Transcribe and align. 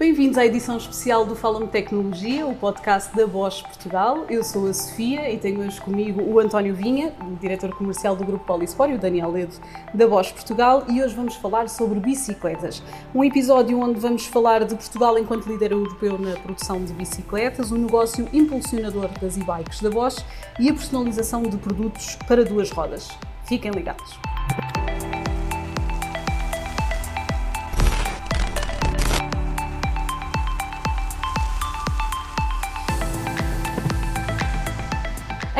Bem-vindos 0.00 0.38
à 0.38 0.46
edição 0.46 0.78
especial 0.78 1.26
do 1.26 1.36
Fala-me 1.36 1.66
Tecnologia, 1.66 2.46
o 2.46 2.54
podcast 2.54 3.14
da 3.14 3.26
Bosch 3.26 3.60
Portugal. 3.60 4.24
Eu 4.30 4.42
sou 4.42 4.66
a 4.66 4.72
Sofia 4.72 5.30
e 5.30 5.36
tenho 5.36 5.60
hoje 5.60 5.78
comigo 5.78 6.22
o 6.22 6.40
António 6.40 6.74
Vinha, 6.74 7.12
diretor 7.38 7.74
comercial 7.74 8.16
do 8.16 8.24
Grupo 8.24 8.46
Polispor, 8.46 8.88
e 8.88 8.94
o 8.94 8.98
Daniel 8.98 9.30
Ledo, 9.30 9.54
da 9.92 10.08
Bosch 10.08 10.32
Portugal, 10.32 10.84
e 10.88 11.02
hoje 11.02 11.14
vamos 11.14 11.34
falar 11.36 11.68
sobre 11.68 12.00
bicicletas. 12.00 12.82
Um 13.14 13.22
episódio 13.22 13.78
onde 13.78 14.00
vamos 14.00 14.24
falar 14.24 14.64
de 14.64 14.74
Portugal 14.74 15.18
enquanto 15.18 15.44
líder 15.46 15.72
europeu 15.72 16.18
na 16.18 16.32
produção 16.32 16.82
de 16.82 16.94
bicicletas, 16.94 17.70
o 17.70 17.76
negócio 17.76 18.26
impulsionador 18.32 19.10
das 19.20 19.36
e-bikes 19.36 19.82
da 19.82 19.90
Bosch 19.90 20.24
e 20.58 20.70
a 20.70 20.72
personalização 20.72 21.42
de 21.42 21.58
produtos 21.58 22.16
para 22.26 22.42
duas 22.42 22.70
rodas. 22.70 23.10
Fiquem 23.44 23.70
ligados! 23.70 24.18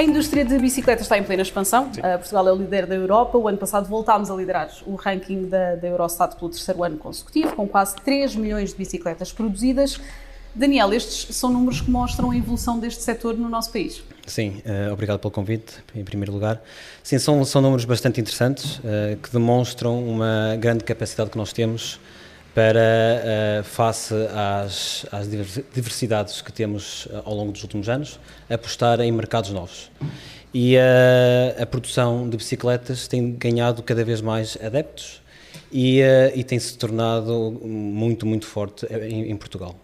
A 0.01 0.03
indústria 0.03 0.47
de 0.47 0.59
bicicletas 0.59 1.03
está 1.03 1.19
em 1.19 1.23
plena 1.23 1.43
expansão. 1.43 1.89
Uh, 1.89 2.19
Portugal 2.19 2.49
é 2.49 2.53
o 2.55 2.57
líder 2.57 2.87
da 2.87 2.95
Europa. 2.95 3.37
O 3.37 3.47
ano 3.47 3.59
passado 3.59 3.87
voltámos 3.87 4.31
a 4.31 4.35
liderar 4.35 4.71
o 4.87 4.95
ranking 4.95 5.47
da, 5.47 5.75
da 5.75 5.89
Eurostat 5.89 6.37
pelo 6.37 6.51
terceiro 6.51 6.83
ano 6.83 6.97
consecutivo, 6.97 7.55
com 7.55 7.69
quase 7.69 7.97
3 7.97 8.35
milhões 8.35 8.71
de 8.71 8.77
bicicletas 8.77 9.31
produzidas. 9.31 10.01
Daniel, 10.55 10.95
estes 10.95 11.37
são 11.37 11.53
números 11.53 11.83
que 11.83 11.91
mostram 11.91 12.31
a 12.31 12.37
evolução 12.39 12.79
deste 12.79 13.03
setor 13.03 13.37
no 13.37 13.47
nosso 13.51 13.71
país. 13.71 14.03
Sim, 14.27 14.63
uh, 14.65 14.91
obrigado 14.91 15.19
pelo 15.19 15.31
convite, 15.31 15.75
em 15.95 16.03
primeiro 16.03 16.33
lugar. 16.33 16.63
Sim, 17.03 17.19
são, 17.19 17.45
são 17.45 17.61
números 17.61 17.85
bastante 17.85 18.23
interessantes, 18.23 18.79
uh, 18.79 19.19
que 19.23 19.31
demonstram 19.31 20.03
uma 20.03 20.57
grande 20.59 20.83
capacidade 20.83 21.29
que 21.29 21.37
nós 21.37 21.53
temos 21.53 22.01
para, 22.55 22.81
uh, 23.61 23.65
face 23.65 24.15
às, 24.35 25.07
às, 25.13 25.29
diversidades 25.73 26.43
que 26.43 26.53
temos 26.53 27.07
uh, 27.07 27.23
ao 27.25 27.35
longo 27.35 27.53
dos 27.53 27.63
últimos 27.63 27.89
anos, 27.89 28.19
apostar 28.49 29.01
em 29.01 29.11
mercados 29.13 29.51
novos. 29.51 29.91
E 30.53 30.77
uh, 30.77 31.63
a 31.63 31.67
produção 31.67 32.29
de 32.29 32.37
bicicletas 32.37 33.07
tem 33.07 33.33
ganhado 33.33 33.83
cada 33.83 34.05
vez 34.05 34.21
mais 34.21 34.59
adeptos 34.63 35.23
e, 35.73 36.01
e 36.35 36.43
tem 36.43 36.59
se 36.59 36.77
tornado 36.77 37.61
muito, 37.63 38.27
muito 38.27 38.47
forte 38.47 38.87
em, 38.87 39.31
em 39.31 39.37
Portugal. 39.37 39.77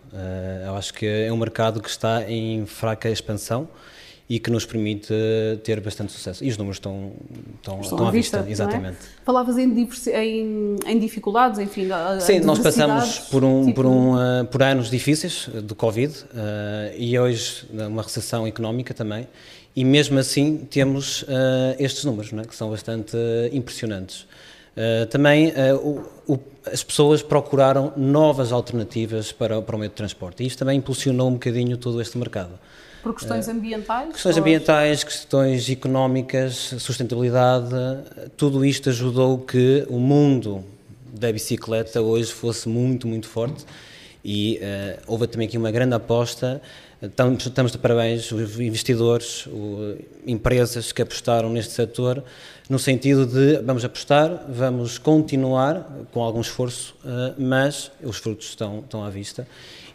eu 0.65 0.75
acho 0.75 0.93
que 0.93 1.07
é 1.07 1.33
um 1.33 1.37
mercado 1.37 1.81
que 1.81 1.89
está 1.89 2.29
em 2.29 2.67
fraca 2.67 3.09
expansão 3.09 3.69
e 4.29 4.41
que 4.41 4.51
nos 4.51 4.67
permite 4.67 5.15
ter 5.63 5.81
bastante 5.81 6.13
sucesso. 6.13 6.45
E 6.45 6.49
os 6.49 6.59
números 6.59 6.79
estão, 6.79 7.13
estão, 7.57 7.81
estão, 7.81 7.81
estão 7.81 8.09
à 8.09 8.11
vista, 8.11 8.43
vista 8.43 8.49
é? 8.49 8.53
exatamente. 8.53 8.97
É? 8.97 9.25
Falavas 9.25 9.57
em, 9.57 9.89
em, 10.13 10.77
em, 10.85 10.99
dificuldades, 10.99 11.61
enfim. 11.61 11.89
Sim, 12.21 12.41
nós 12.41 12.59
passamos 12.59 13.21
por, 13.31 13.45
um, 13.45 13.67
tipo... 13.67 13.75
por, 13.75 13.87
um, 13.87 14.15
uh, 14.15 14.45
por 14.51 14.63
anos 14.65 14.91
difíceis 14.91 15.49
de 15.49 15.75
Covid 15.77 16.13
uh, 16.13 16.27
e 16.97 17.17
hoje 17.17 17.67
uma 17.73 18.03
recessão 18.03 18.47
económica 18.47 18.93
também. 18.93 19.29
E 19.77 19.85
mesmo 19.85 20.19
assim 20.19 20.67
temos 20.71 21.23
uh, 21.23 21.27
estes 21.79 22.05
números, 22.05 22.33
é? 22.33 22.43
que 22.43 22.57
são 22.57 22.71
bastante 22.71 23.17
impressionantes. 23.53 24.27
também 25.11 25.53
o, 25.83 26.03
o, 26.27 26.39
as 26.71 26.83
pessoas 26.83 27.23
procuraram 27.23 27.93
novas 27.97 28.53
alternativas 28.53 29.31
para, 29.31 29.63
para 29.63 29.77
o 29.77 29.79
meio 29.79 29.91
de 29.91 29.97
transporte 29.97 30.43
e 30.43 30.47
isto 30.47 30.59
também 30.59 30.79
impulsionou 30.79 31.29
um 31.29 31.35
bocadinho 31.35 31.77
todo 31.77 32.01
este 32.01 32.19
mercado. 32.19 32.59
Por 33.07 33.15
questões 33.15 33.47
ambientais? 33.47 34.15
Questões 34.15 34.37
ambientais, 34.37 35.05
questões 35.05 35.71
económicas, 35.71 36.75
sustentabilidade, 36.81 37.71
tudo 38.37 38.65
isto 38.65 38.89
ajudou 38.89 39.39
que 39.39 39.87
o 39.89 40.01
mundo 40.01 40.65
da 41.13 41.31
bicicleta 41.31 42.03
hoje 42.03 42.33
fosse 42.33 42.69
muito, 42.69 43.07
muito 43.07 43.29
forte 43.29 43.65
e 44.25 44.59
uh, 44.59 45.03
houve 45.07 45.29
também 45.29 45.47
aqui 45.47 45.57
uma 45.57 45.71
grande 45.71 45.95
aposta. 45.95 46.61
Estamos, 47.01 47.47
estamos 47.47 47.71
de 47.71 47.79
parabéns 47.79 48.33
os 48.33 48.59
investidores, 48.59 49.47
o, 49.47 49.97
empresas 50.27 50.91
que 50.91 51.01
apostaram 51.01 51.49
neste 51.49 51.75
setor, 51.75 52.25
no 52.69 52.77
sentido 52.77 53.25
de 53.25 53.59
vamos 53.59 53.85
apostar, 53.85 54.47
vamos 54.49 54.99
continuar 54.99 55.89
com 56.11 56.25
algum 56.25 56.41
esforço, 56.41 56.97
uh, 57.05 57.41
mas 57.41 57.89
os 58.03 58.17
frutos 58.17 58.49
estão, 58.49 58.81
estão 58.81 59.05
à 59.05 59.11
vista 59.11 59.47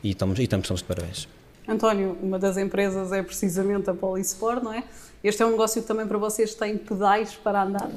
e 0.02 0.12
estamos, 0.12 0.40
e 0.40 0.44
estamos, 0.44 0.64
estamos 0.64 0.80
de 0.80 0.88
parabéns. 0.88 1.41
António, 1.68 2.18
uma 2.22 2.40
das 2.40 2.58
empresas 2.58 3.12
é 3.12 3.22
precisamente 3.22 3.90
a 3.90 3.94
Polisport, 3.94 4.64
não 4.64 4.74
é? 4.74 4.84
Este 5.24 5.44
é 5.44 5.46
um 5.46 5.52
negócio 5.52 5.82
também 5.84 6.08
para 6.08 6.18
vocês 6.18 6.56
tem 6.56 6.78
pedais 6.78 7.36
para 7.36 7.64
andar. 7.64 7.90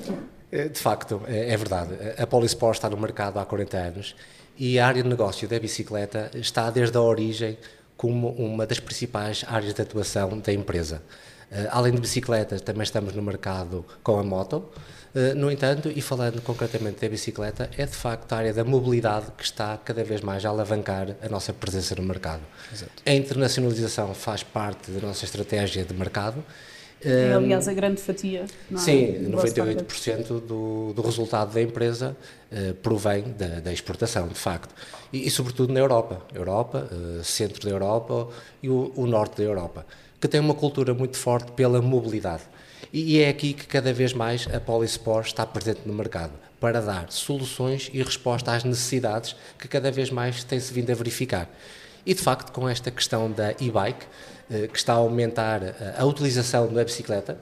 É, 0.52 0.68
de 0.68 0.78
facto, 0.78 1.22
é, 1.26 1.52
é 1.52 1.56
verdade. 1.56 1.94
A 2.18 2.26
Polisport 2.26 2.76
está 2.76 2.90
no 2.90 2.96
mercado 2.96 3.38
há 3.38 3.44
40 3.44 3.76
anos 3.76 4.14
e 4.56 4.78
a 4.78 4.86
área 4.86 5.02
de 5.02 5.08
negócio 5.08 5.48
da 5.48 5.58
bicicleta 5.58 6.30
está 6.34 6.70
desde 6.70 6.96
a 6.96 7.00
origem 7.00 7.58
como 7.96 8.28
uma 8.30 8.66
das 8.66 8.78
principais 8.78 9.44
áreas 9.48 9.74
de 9.74 9.82
atuação 9.82 10.38
da 10.38 10.52
empresa. 10.52 11.02
Eh, 11.50 11.68
além 11.70 11.94
de 11.94 12.00
bicicletas, 12.00 12.60
também 12.60 12.82
estamos 12.82 13.14
no 13.14 13.22
mercado 13.22 13.84
com 14.02 14.18
a 14.18 14.22
moto. 14.22 14.68
Eh, 15.14 15.32
no 15.34 15.50
entanto, 15.50 15.92
e 15.94 16.00
falando 16.00 16.42
concretamente 16.42 17.00
da 17.00 17.08
bicicleta, 17.08 17.70
é 17.78 17.86
de 17.86 17.94
facto 17.94 18.32
a 18.32 18.36
área 18.36 18.52
da 18.52 18.64
mobilidade 18.64 19.26
que 19.38 19.44
está 19.44 19.76
cada 19.76 20.02
vez 20.02 20.20
mais 20.20 20.44
a 20.44 20.48
alavancar 20.48 21.14
a 21.22 21.28
nossa 21.28 21.52
presença 21.52 21.94
no 21.94 22.02
mercado. 22.02 22.42
Exato. 22.72 22.92
A 23.06 23.12
internacionalização 23.12 24.12
faz 24.12 24.42
parte 24.42 24.90
da 24.90 25.06
nossa 25.06 25.24
estratégia 25.24 25.84
de 25.84 25.94
mercado. 25.94 26.44
É, 27.04 27.34
aliás, 27.34 27.68
a 27.68 27.74
grande 27.74 28.00
fatia. 28.00 28.46
Não 28.70 28.80
é? 28.80 28.82
Sim, 28.82 29.30
98% 29.30 30.40
do, 30.40 30.92
do 30.94 31.02
resultado 31.02 31.52
da 31.52 31.60
empresa 31.60 32.16
uh, 32.50 32.74
provém 32.76 33.24
da, 33.36 33.60
da, 33.60 33.72
exportação, 33.72 34.26
de 34.26 34.34
facto. 34.34 34.74
E, 35.12 35.26
e, 35.26 35.30
sobretudo 35.30 35.72
na 35.72 35.80
Europa. 35.80 36.22
Europa, 36.34 36.88
uh, 36.90 37.22
centro 37.22 37.62
da 37.62 37.70
Europa 37.70 38.28
e 38.62 38.70
o, 38.70 38.90
o 38.96 39.06
norte 39.06 39.36
da 39.36 39.42
Europa, 39.42 39.86
que 40.18 40.26
tem 40.26 40.40
uma 40.40 40.54
cultura 40.54 40.94
muito 40.94 41.18
forte 41.18 41.52
pela 41.52 41.82
mobilidade. 41.82 42.44
E 42.96 43.18
é 43.18 43.28
aqui 43.28 43.52
que 43.54 43.66
cada 43.66 43.92
vez 43.92 44.12
mais 44.12 44.46
a 44.54 44.60
Polisport 44.60 45.26
está 45.26 45.44
presente 45.44 45.80
no 45.84 45.92
mercado, 45.92 46.30
para 46.60 46.80
dar 46.80 47.10
soluções 47.10 47.90
e 47.92 48.00
resposta 48.00 48.52
às 48.52 48.62
necessidades 48.62 49.34
que 49.58 49.66
cada 49.66 49.90
vez 49.90 50.10
mais 50.10 50.44
tem-se 50.44 50.72
vindo 50.72 50.92
a 50.92 50.94
verificar. 50.94 51.50
E 52.06 52.14
de 52.14 52.22
facto, 52.22 52.52
com 52.52 52.68
esta 52.68 52.92
questão 52.92 53.32
da 53.32 53.50
e-bike, 53.58 54.06
eh, 54.48 54.68
que 54.68 54.78
está 54.78 54.92
a 54.92 54.98
aumentar 54.98 55.60
eh, 55.64 55.94
a 55.98 56.04
utilização 56.04 56.72
da 56.72 56.84
bicicleta, 56.84 57.36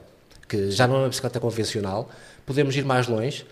que 0.49 0.71
já 0.71 0.87
não 0.87 0.95
é 0.95 0.99
uma 1.01 1.09
bicicleta 1.09 1.39
convencional, 1.39 2.09
podemos 2.47 2.75
ir 2.75 2.83
mais 2.83 3.07
longe, 3.07 3.45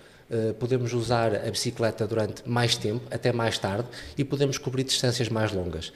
podemos 0.59 0.93
usar 0.93 1.35
a 1.35 1.51
bicicleta 1.51 2.07
durante 2.07 2.47
mais 2.47 2.77
tempo, 2.77 3.01
até 3.11 3.31
mais 3.31 3.57
tarde, 3.57 3.87
e 4.17 4.23
podemos 4.23 4.57
cobrir 4.57 4.83
distâncias 4.83 5.29
mais 5.29 5.51
longas. 5.51 5.91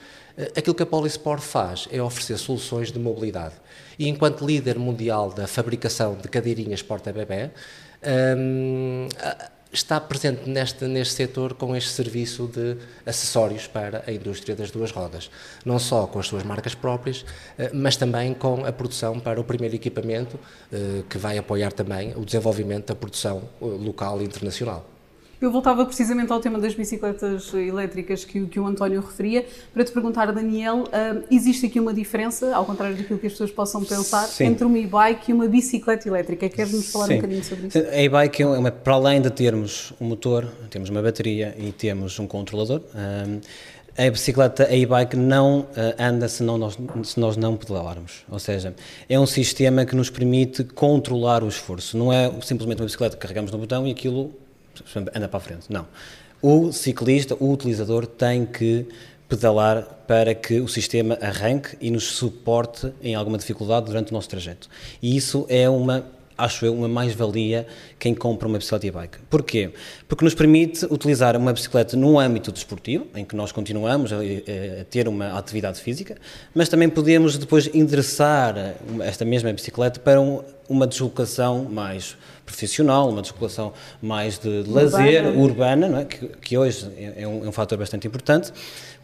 Aquilo 0.56 0.74
que 0.74 0.82
a 0.82 0.86
Polisport 0.86 1.42
faz 1.42 1.88
é 1.90 2.02
oferecer 2.02 2.36
soluções 2.36 2.92
de 2.92 2.98
mobilidade. 2.98 3.54
E 3.98 4.08
enquanto 4.08 4.46
líder 4.46 4.78
mundial 4.78 5.32
da 5.32 5.46
fabricação 5.46 6.16
de 6.16 6.28
cadeirinhas 6.28 6.82
porta-bebé, 6.82 7.50
um, 8.36 9.08
está 9.76 10.00
presente 10.00 10.48
neste, 10.48 10.84
neste 10.86 11.14
setor 11.14 11.54
com 11.54 11.74
este 11.76 11.90
serviço 11.90 12.46
de 12.46 12.76
acessórios 13.04 13.66
para 13.66 14.02
a 14.06 14.12
indústria 14.12 14.56
das 14.56 14.70
duas 14.70 14.90
rodas. 14.90 15.30
Não 15.64 15.78
só 15.78 16.06
com 16.06 16.18
as 16.18 16.26
suas 16.26 16.42
marcas 16.42 16.74
próprias, 16.74 17.24
eh, 17.58 17.70
mas 17.74 17.96
também 17.96 18.34
com 18.34 18.64
a 18.64 18.72
produção 18.72 19.20
para 19.20 19.40
o 19.40 19.44
primeiro 19.44 19.74
equipamento, 19.74 20.38
eh, 20.72 21.02
que 21.08 21.18
vai 21.18 21.38
apoiar 21.38 21.72
também 21.72 22.14
o 22.16 22.24
desenvolvimento 22.24 22.86
da 22.88 22.94
produção 22.94 23.48
eh, 23.60 23.64
local 23.64 24.20
e 24.20 24.24
internacional. 24.24 24.95
Eu 25.40 25.50
voltava 25.50 25.84
precisamente 25.84 26.32
ao 26.32 26.40
tema 26.40 26.58
das 26.58 26.74
bicicletas 26.74 27.52
elétricas 27.52 28.24
que, 28.24 28.46
que 28.46 28.58
o 28.58 28.66
António 28.66 29.02
referia, 29.02 29.44
para 29.72 29.84
te 29.84 29.92
perguntar, 29.92 30.32
Daniel, 30.32 30.84
uh, 30.84 31.24
existe 31.30 31.66
aqui 31.66 31.78
uma 31.78 31.92
diferença, 31.92 32.54
ao 32.54 32.64
contrário 32.64 32.96
daquilo 32.96 33.18
que 33.18 33.26
as 33.26 33.32
pessoas 33.34 33.50
possam 33.50 33.84
pensar, 33.84 34.26
Sim. 34.28 34.44
entre 34.44 34.64
uma 34.64 34.78
e-bike 34.78 35.30
e 35.30 35.34
uma 35.34 35.46
bicicleta 35.46 36.08
elétrica? 36.08 36.48
Queres-nos 36.48 36.90
falar 36.90 37.08
Sim. 37.08 37.12
um 37.12 37.16
bocadinho 37.16 37.44
sobre 37.44 37.66
isso? 37.66 37.78
A 37.78 38.00
e-bike, 38.00 38.42
é 38.42 38.46
uma, 38.46 38.70
para 38.70 38.94
além 38.94 39.20
de 39.20 39.30
termos 39.30 39.92
um 40.00 40.06
motor, 40.06 40.46
temos 40.70 40.88
uma 40.88 41.02
bateria 41.02 41.54
e 41.58 41.70
temos 41.70 42.18
um 42.18 42.26
controlador, 42.26 42.80
um, 42.94 43.40
a 43.98 44.10
bicicleta, 44.10 44.66
a 44.66 44.74
e-bike 44.74 45.16
não 45.16 45.60
uh, 45.60 45.66
anda 45.98 46.28
se, 46.28 46.42
não 46.42 46.56
nós, 46.56 46.78
se 47.04 47.20
nós 47.20 47.36
não 47.36 47.56
pedalarmos. 47.56 48.24
Ou 48.30 48.38
seja, 48.38 48.74
é 49.08 49.20
um 49.20 49.26
sistema 49.26 49.84
que 49.84 49.94
nos 49.94 50.10
permite 50.10 50.64
controlar 50.64 51.42
o 51.42 51.48
esforço. 51.48 51.96
Não 51.96 52.12
é 52.12 52.30
simplesmente 52.42 52.80
uma 52.80 52.86
bicicleta 52.86 53.16
que 53.16 53.22
carregamos 53.22 53.50
no 53.50 53.58
botão 53.58 53.86
e 53.86 53.90
aquilo 53.90 54.34
anda 55.14 55.28
para 55.28 55.38
a 55.38 55.40
frente. 55.40 55.66
Não. 55.70 55.86
O 56.40 56.72
ciclista, 56.72 57.36
o 57.40 57.50
utilizador, 57.50 58.06
tem 58.06 58.44
que 58.44 58.86
pedalar 59.28 59.82
para 60.06 60.34
que 60.34 60.60
o 60.60 60.68
sistema 60.68 61.18
arranque 61.20 61.76
e 61.80 61.90
nos 61.90 62.04
suporte 62.04 62.92
em 63.02 63.14
alguma 63.14 63.38
dificuldade 63.38 63.86
durante 63.86 64.10
o 64.10 64.14
nosso 64.14 64.28
trajeto. 64.28 64.68
E 65.02 65.16
isso 65.16 65.46
é 65.48 65.68
uma, 65.68 66.06
acho 66.36 66.66
eu, 66.66 66.74
uma 66.74 66.88
mais-valia 66.88 67.66
quem 67.98 68.14
compra 68.14 68.46
uma 68.48 68.58
bicicleta 68.58 68.86
e-bike. 68.86 69.18
Porquê? 69.30 69.70
Porque 70.08 70.24
nos 70.24 70.34
permite 70.34 70.84
utilizar 70.86 71.36
uma 71.36 71.52
bicicleta 71.52 71.96
num 71.96 72.18
âmbito 72.18 72.52
desportivo, 72.52 73.06
em 73.14 73.24
que 73.24 73.34
nós 73.34 73.52
continuamos 73.52 74.12
a, 74.12 74.16
a 74.16 74.84
ter 74.84 75.08
uma 75.08 75.38
atividade 75.38 75.80
física, 75.80 76.16
mas 76.54 76.68
também 76.68 76.88
podemos 76.88 77.38
depois 77.38 77.68
endereçar 77.74 78.54
esta 79.00 79.24
mesma 79.24 79.52
bicicleta 79.52 80.00
para 80.00 80.20
um 80.20 80.42
uma 80.68 80.86
deslocação 80.86 81.64
mais 81.64 82.16
profissional, 82.44 83.08
uma 83.08 83.22
deslocação 83.22 83.72
mais 84.00 84.38
de 84.38 84.64
lazer, 84.66 85.24
urbana, 85.36 85.86
urbana 85.86 86.00
é? 86.00 86.04
que, 86.04 86.28
que, 86.28 86.58
hoje 86.58 86.88
é, 86.96 87.22
é 87.22 87.28
um, 87.28 87.44
é 87.44 87.48
um 87.48 87.52
fator 87.52 87.78
bastante 87.78 88.06
importante, 88.06 88.52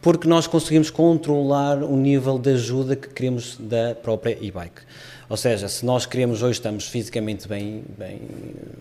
porque 0.03 0.27
nós 0.27 0.49
conseguimos 0.49 0.91
controlar 0.91 1.81
o 1.83 1.97
nível 1.97 2.37
de 2.37 2.51
ajuda 2.51 2.97
que 2.97 3.09
queremos 3.09 3.57
da 3.59 3.95
própria 3.95 4.37
e-bike. 4.41 4.83
Ou 5.29 5.37
seja, 5.37 5.67
se 5.69 5.87
nós 5.87 6.05
queremos 6.05 6.43
hoje 6.43 6.59
estamos 6.59 6.89
fisicamente 6.89 7.49
bem, 7.49 7.85
bem 7.97 8.21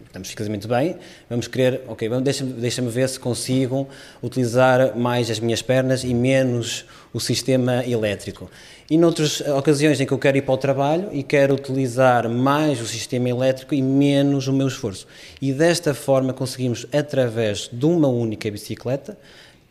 estamos 0.06 0.28
fisicamente 0.28 0.68
bem, 0.68 0.98
vamos 1.30 1.48
querer, 1.48 1.84
ok, 1.88 2.10
deixa-me 2.22 2.54
deixa 2.54 2.82
ver 2.82 3.08
se 3.08 3.20
consigo 3.20 3.88
utilizar 4.22 4.98
mais 4.98 5.30
as 5.30 5.40
minhas 5.40 5.62
pernas 5.62 6.04
e 6.04 6.14
menos 6.14 6.86
o 7.14 7.20
sistema 7.20 7.86
elétrico. 7.86 8.50
E 8.90 8.98
noutras 8.98 9.40
ocasiões 9.42 10.02
em 10.02 10.06
que 10.06 10.12
eu 10.12 10.20
quero 10.20 10.38
ir 10.38 10.42
para 10.42 10.56
o 10.56 10.58
trabalho 10.58 11.08
e 11.14 11.24
quero 11.24 11.54
utilizar 11.54 12.28
mais 12.28 12.82
o 12.82 12.86
sistema 12.86 13.30
elétrico 13.30 13.74
e 13.74 13.82
menos 13.82 14.48
o 14.48 14.54
meu 14.54 14.68
esforço. 14.68 15.08
E 15.42 15.54
desta 15.54 15.94
forma 15.94 16.34
conseguimos, 16.34 16.86
através 16.92 17.70
de 17.72 17.86
uma 17.86 18.10
única 18.10 18.52
bicicleta, 18.52 19.18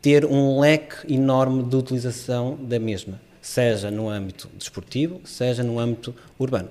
ter 0.00 0.25
um 0.25 0.61
leque 0.61 1.12
enorme 1.12 1.62
de 1.62 1.76
utilização 1.76 2.58
da 2.61 2.79
mesma 2.79 3.20
seja 3.41 3.91
no 3.91 4.08
âmbito 4.08 4.49
desportivo, 4.56 5.20
seja 5.25 5.62
no 5.62 5.79
âmbito 5.79 6.14
urbano. 6.38 6.69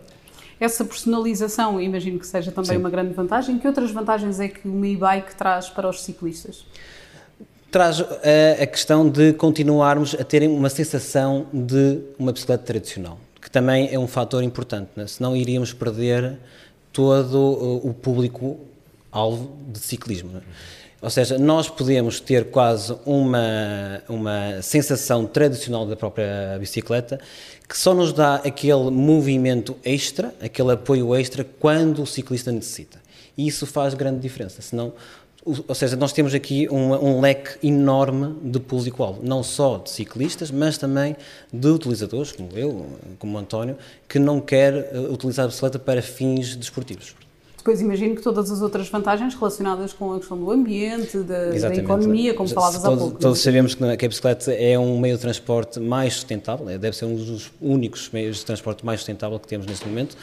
Essa 0.59 0.83
personalização, 0.83 1.79
imagino 1.79 2.19
que 2.19 2.27
seja 2.27 2.51
também 2.51 2.71
Sim. 2.71 2.77
uma 2.77 2.89
grande 2.89 3.13
vantagem. 3.13 3.57
Que 3.57 3.67
outras 3.67 3.91
vantagens 3.91 4.39
é 4.39 4.49
que 4.49 4.67
o 4.67 4.85
e-bike 4.85 5.35
traz 5.35 5.69
para 5.69 5.89
os 5.89 6.03
ciclistas? 6.03 6.65
Traz 7.71 8.01
a, 8.01 8.19
eh, 8.23 8.63
a 8.63 8.67
questão 8.67 9.09
de 9.09 9.33
continuarmos 9.33 10.15
a 10.15 10.23
terem 10.23 10.49
uma 10.49 10.69
sensação 10.69 11.47
de 11.53 12.01
uma 12.17 12.33
bicicleta 12.33 12.63
tradicional, 12.63 13.17
que 13.41 13.49
também 13.49 13.93
é 13.93 13.97
um 13.97 14.07
fator 14.07 14.43
importante, 14.43 14.89
né? 14.95 15.07
senão 15.07 15.35
iríamos 15.35 15.71
perder 15.71 16.37
todo 16.91 17.39
o 17.83 17.93
público-alvo 17.93 19.55
de 19.71 19.79
ciclismo. 19.79 20.31
Né? 20.31 20.41
Ou 21.01 21.09
seja, 21.09 21.37
nós 21.37 21.69
podemos 21.69 22.19
ter 22.19 22.51
quase 22.51 22.93
uma, 23.05 24.01
uma 24.09 24.61
sensação 24.61 25.25
tradicional 25.25 25.85
da 25.85 25.95
própria 25.95 26.57
bicicleta 26.59 27.19
que 27.67 27.77
só 27.77 27.93
nos 27.93 28.11
dá 28.11 28.35
aquele 28.35 28.89
movimento 28.91 29.77
extra, 29.85 30.33
aquele 30.41 30.73
apoio 30.73 31.15
extra 31.15 31.45
quando 31.59 32.01
o 32.01 32.07
ciclista 32.07 32.51
necessita. 32.51 32.99
E 33.37 33.47
isso 33.47 33.65
faz 33.65 33.93
grande 33.93 34.19
diferença. 34.19 34.61
Senão, 34.61 34.91
ou 35.45 35.73
seja, 35.73 35.95
nós 35.95 36.11
temos 36.11 36.33
aqui 36.33 36.67
um, 36.69 36.91
um 36.93 37.21
leque 37.21 37.65
enorme 37.65 38.35
de 38.41 38.59
público-alvo, 38.59 39.21
não 39.23 39.41
só 39.41 39.77
de 39.77 39.89
ciclistas, 39.89 40.51
mas 40.51 40.77
também 40.77 41.15
de 41.53 41.67
utilizadores, 41.69 42.33
como 42.33 42.49
eu, 42.55 42.87
como 43.17 43.37
o 43.37 43.39
António, 43.39 43.77
que 44.07 44.19
não 44.19 44.41
quer 44.41 44.73
eh, 44.73 44.99
utilizar 45.09 45.45
a 45.45 45.47
bicicleta 45.47 45.79
para 45.79 46.01
fins 46.01 46.57
desportivos. 46.57 47.15
Depois 47.69 47.81
imagino 47.81 48.15
que 48.15 48.23
todas 48.23 48.49
as 48.49 48.63
outras 48.63 48.89
vantagens 48.89 49.35
relacionadas 49.35 49.93
com 49.93 50.13
a 50.13 50.17
questão 50.17 50.35
do 50.35 50.49
ambiente, 50.49 51.19
da, 51.19 51.51
da 51.51 51.75
economia, 51.75 52.33
como 52.33 52.49
falavas 52.49 52.83
há 52.83 52.89
pouco. 52.89 53.19
Todos 53.19 53.39
sabemos 53.39 53.75
que 53.75 54.05
a 54.05 54.07
bicicleta 54.07 54.51
é 54.51 54.79
um 54.79 54.99
meio 54.99 55.15
de 55.15 55.21
transporte 55.21 55.79
mais 55.79 56.15
sustentável, 56.15 56.67
é, 56.67 56.79
deve 56.79 56.97
ser 56.97 57.05
um 57.05 57.15
dos 57.15 57.51
únicos 57.61 58.09
meios 58.11 58.37
de 58.37 58.45
transporte 58.45 58.83
mais 58.83 59.01
sustentável 59.01 59.39
que 59.39 59.47
temos 59.47 59.67
neste 59.67 59.87
momento, 59.87 60.17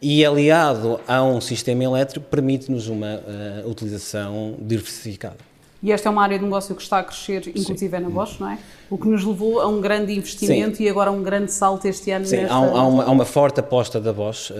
e 0.00 0.24
aliado 0.24 1.00
a 1.08 1.24
um 1.24 1.40
sistema 1.40 1.82
elétrico 1.82 2.24
permite-nos 2.30 2.86
uma 2.86 3.16
uh, 3.16 3.68
utilização 3.68 4.54
diversificada. 4.60 5.51
E 5.82 5.90
esta 5.90 6.08
é 6.08 6.12
uma 6.12 6.22
área 6.22 6.38
de 6.38 6.44
negócio 6.44 6.76
que 6.76 6.82
está 6.82 7.00
a 7.00 7.02
crescer, 7.02 7.48
inclusive 7.48 7.96
é 7.96 7.98
na 7.98 8.08
Bosch, 8.08 8.38
não 8.38 8.48
é? 8.48 8.58
O 8.88 8.96
que 8.96 9.08
nos 9.08 9.24
levou 9.24 9.60
a 9.60 9.66
um 9.66 9.80
grande 9.80 10.12
investimento 10.12 10.76
Sim. 10.76 10.84
e 10.84 10.88
agora 10.88 11.10
a 11.10 11.12
um 11.12 11.22
grande 11.22 11.52
salto 11.52 11.86
este 11.86 12.12
ano. 12.12 12.24
Sim, 12.24 12.36
nesta... 12.36 12.54
há, 12.54 12.58
há, 12.58 12.86
uma, 12.86 13.04
há, 13.04 13.10
uma, 13.10 13.24
forte 13.24 13.58
aposta 13.58 14.00
da 14.00 14.12
Bosch, 14.12 14.50
uh, 14.50 14.54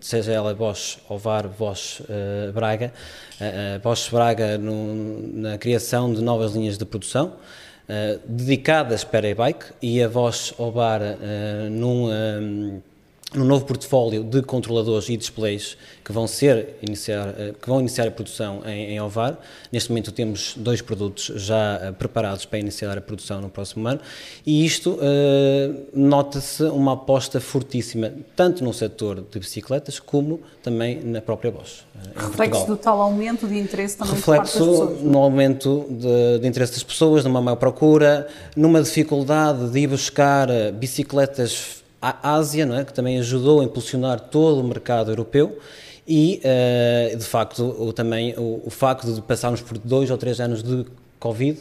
seja 0.00 0.32
ela 0.32 0.54
Bosch 0.54 0.98
Ovar, 1.06 1.46
Bosch 1.48 2.00
uh, 2.00 2.52
Braga, 2.52 2.94
uh, 3.40 3.78
Bosch 3.80 4.10
Braga 4.10 4.56
no, 4.56 5.34
na 5.34 5.58
criação 5.58 6.12
de 6.14 6.22
novas 6.22 6.52
linhas 6.52 6.78
de 6.78 6.84
produção. 6.86 7.34
dedicadas 8.26 9.04
para 9.04 9.28
e-bike 9.28 9.66
e 9.82 10.02
a 10.02 10.08
Bosch 10.08 10.54
Ovar 10.56 11.00
num 11.70 12.08
no 13.34 13.44
novo 13.44 13.64
portfólio 13.64 14.22
de 14.22 14.42
controladores 14.42 15.08
e 15.08 15.16
displays 15.16 15.76
que 16.04 16.12
vão 16.12 16.26
ser 16.26 16.76
iniciar, 16.82 17.34
eh, 17.38 17.54
que 17.60 17.68
vão 17.68 17.80
iniciar 17.80 18.06
a 18.06 18.10
produção 18.10 18.62
em, 18.64 18.92
em 18.92 19.00
Ovar. 19.00 19.38
Neste 19.72 19.90
momento 19.90 20.12
temos 20.12 20.54
dois 20.56 20.80
produtos 20.80 21.32
já 21.36 21.80
eh, 21.82 21.92
preparados 21.92 22.44
para 22.44 22.58
iniciar 22.58 22.96
a 22.96 23.00
produção 23.00 23.40
no 23.40 23.48
próximo 23.48 23.88
ano 23.88 24.00
e 24.46 24.64
isto 24.64 24.90
uh, 24.90 25.86
nota-se 25.92 26.62
uma 26.64 26.92
aposta 26.92 27.40
fortíssima 27.40 28.12
tanto 28.36 28.62
no 28.62 28.72
setor 28.72 29.24
de 29.30 29.38
bicicletas 29.38 29.98
como 29.98 30.40
também 30.62 31.00
na 31.02 31.20
própria 31.20 31.50
Bosch. 31.50 31.84
Reflexo 32.14 32.66
do 32.66 32.76
tal 32.76 33.00
aumento 33.00 33.46
de 33.46 33.58
interesse 33.58 33.96
também 33.96 34.14
Reflexo 34.14 34.58
das 34.58 34.68
pessoas, 34.68 35.02
no 35.02 35.18
aumento 35.18 35.86
de, 35.90 36.38
de 36.40 36.46
interesse 36.46 36.74
das 36.74 36.82
pessoas, 36.82 37.24
numa 37.24 37.40
maior 37.40 37.56
procura, 37.56 38.28
numa 38.56 38.82
dificuldade 38.82 39.70
de 39.70 39.80
ir 39.80 39.86
buscar 39.86 40.48
bicicletas 40.72 41.83
à 42.04 42.34
Ásia, 42.34 42.66
não 42.66 42.76
é? 42.76 42.84
que 42.84 42.92
também 42.92 43.18
ajudou 43.18 43.60
a 43.60 43.64
impulsionar 43.64 44.20
todo 44.20 44.60
o 44.60 44.64
mercado 44.64 45.10
europeu 45.10 45.58
e, 46.06 46.42
uh, 46.44 47.16
de 47.16 47.24
facto, 47.24 47.64
o, 47.64 47.92
também 47.92 48.34
o, 48.36 48.62
o, 48.66 48.70
facto 48.70 49.10
de 49.10 49.22
passarmos 49.22 49.62
por 49.62 49.78
dois 49.78 50.10
ou 50.10 50.18
três 50.18 50.38
anos 50.38 50.62
de 50.62 50.84
Covid 51.18 51.58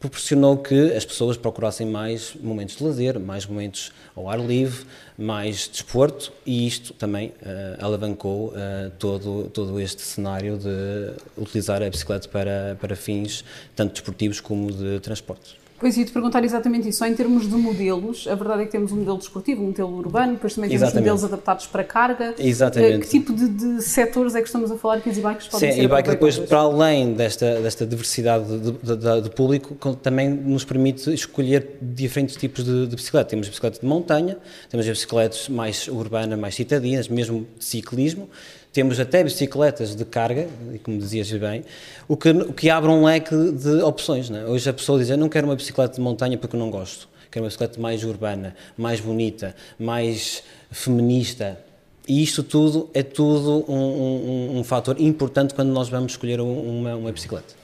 proporcionou 0.00 0.56
que 0.56 0.92
as 0.94 1.04
pessoas 1.04 1.36
procurassem 1.36 1.86
mais 1.86 2.34
momentos 2.42 2.74
de 2.74 2.82
lazer, 2.82 3.20
mais 3.20 3.46
momentos 3.46 3.92
ao 4.16 4.28
ar 4.28 4.40
livre, 4.40 4.84
mais 5.16 5.68
desporto 5.68 6.32
e 6.44 6.66
isto 6.66 6.92
também 6.94 7.28
uh, 7.28 7.84
alavancou 7.84 8.48
uh, 8.48 8.90
todo, 8.98 9.48
todo 9.54 9.78
este 9.78 10.02
cenário 10.02 10.58
de 10.58 11.12
utilizar 11.40 11.84
a 11.84 11.88
bicicleta 11.88 12.28
para, 12.28 12.76
para 12.80 12.96
fins 12.96 13.44
tanto 13.76 13.92
desportivos 13.92 14.40
como 14.40 14.72
de 14.72 14.98
transporte. 14.98 15.61
Pois 15.82 15.96
ia 15.96 16.04
te 16.04 16.12
perguntar 16.12 16.44
exatamente 16.44 16.88
isso. 16.88 17.00
Só 17.00 17.06
em 17.06 17.14
termos 17.14 17.48
de 17.48 17.56
modelos, 17.56 18.28
a 18.28 18.36
verdade 18.36 18.62
é 18.62 18.66
que 18.66 18.70
temos 18.70 18.92
um 18.92 18.98
modelo 18.98 19.18
desportivo, 19.18 19.64
um 19.64 19.66
modelo 19.66 19.98
urbano, 19.98 20.34
depois 20.34 20.54
também 20.54 20.70
temos 20.70 20.82
exatamente. 20.84 21.10
modelos 21.10 21.24
adaptados 21.24 21.66
para 21.66 21.82
carga. 21.82 22.36
Exatamente. 22.38 23.00
Que 23.00 23.08
tipo 23.08 23.32
de, 23.32 23.48
de 23.48 23.82
setores 23.82 24.36
é 24.36 24.40
que 24.40 24.46
estamos 24.46 24.70
a 24.70 24.78
falar 24.78 25.00
que 25.00 25.10
as 25.10 25.18
e-bikes 25.18 25.48
podem 25.48 25.70
Sim, 25.72 25.76
ser 25.76 25.82
e-bike 25.82 26.08
depois, 26.08 26.38
para 26.38 26.60
além 26.60 27.14
desta, 27.14 27.60
desta 27.60 27.84
diversidade 27.84 28.44
de, 28.60 28.70
de, 28.70 29.20
de, 29.22 29.30
público, 29.30 29.74
também 29.96 30.30
nos 30.30 30.64
permite 30.64 31.12
escolher 31.12 31.78
diferentes 31.82 32.36
tipos 32.36 32.62
de, 32.62 32.86
de 32.86 32.94
bicicleta. 32.94 33.30
Temos 33.30 33.48
bicicletas 33.48 33.80
de 33.80 33.86
montanha, 33.86 34.36
temos 34.70 34.86
bicicletas 34.86 35.48
mais 35.48 35.88
urbanas, 35.88 36.38
mais 36.38 36.54
citadinas, 36.54 37.08
mesmo 37.08 37.44
ciclismo, 37.58 38.28
temos 38.72 38.98
até 38.98 39.22
bicicletas 39.22 39.94
de 39.94 40.04
carga, 40.04 40.48
como 40.82 40.96
dizias 40.96 41.30
bem, 41.32 41.62
o 42.08 42.16
que, 42.16 42.30
o 42.30 42.52
que 42.54 42.70
abre 42.70 42.90
um 42.90 43.04
leque 43.04 43.34
de 43.52 43.82
opções. 43.82 44.30
É? 44.30 44.46
Hoje 44.46 44.70
a 44.70 44.72
pessoa 44.72 44.98
diz, 44.98 45.10
eu 45.10 45.18
não 45.18 45.28
quero 45.28 45.46
uma 45.46 45.54
bicicleta 45.54 45.71
de 45.94 46.00
montanha 46.00 46.38
porque 46.38 46.56
não 46.56 46.70
gosto, 46.70 47.08
quero 47.30 47.44
uma 47.44 47.48
bicicleta 47.48 47.80
mais 47.80 48.04
urbana, 48.04 48.54
mais 48.76 49.00
bonita, 49.00 49.54
mais 49.78 50.42
feminista. 50.70 51.58
E 52.06 52.22
isto 52.22 52.42
tudo 52.42 52.90
é 52.92 53.02
tudo 53.02 53.64
um, 53.70 53.76
um, 53.76 54.58
um 54.58 54.64
fator 54.64 55.00
importante 55.00 55.54
quando 55.54 55.70
nós 55.70 55.88
vamos 55.88 56.12
escolher 56.12 56.40
uma, 56.40 56.96
uma 56.96 57.12
bicicleta. 57.12 57.61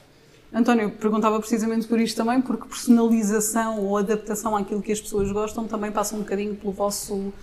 António, 0.51 0.89
perguntava 0.89 1.39
precisamente 1.39 1.85
por 1.85 1.99
isto 1.99 2.17
também, 2.17 2.41
porque 2.41 2.67
personalização 2.67 3.81
ou 3.85 3.97
adaptação 3.97 4.55
àquilo 4.55 4.81
que 4.81 4.91
as 4.91 4.99
pessoas 4.99 5.31
gostam 5.31 5.67
também 5.67 5.91
passa 5.91 6.15
um 6.15 6.19
bocadinho 6.19 6.55
pelo 6.55 6.73
vosso 6.73 7.13
uh, 7.13 7.33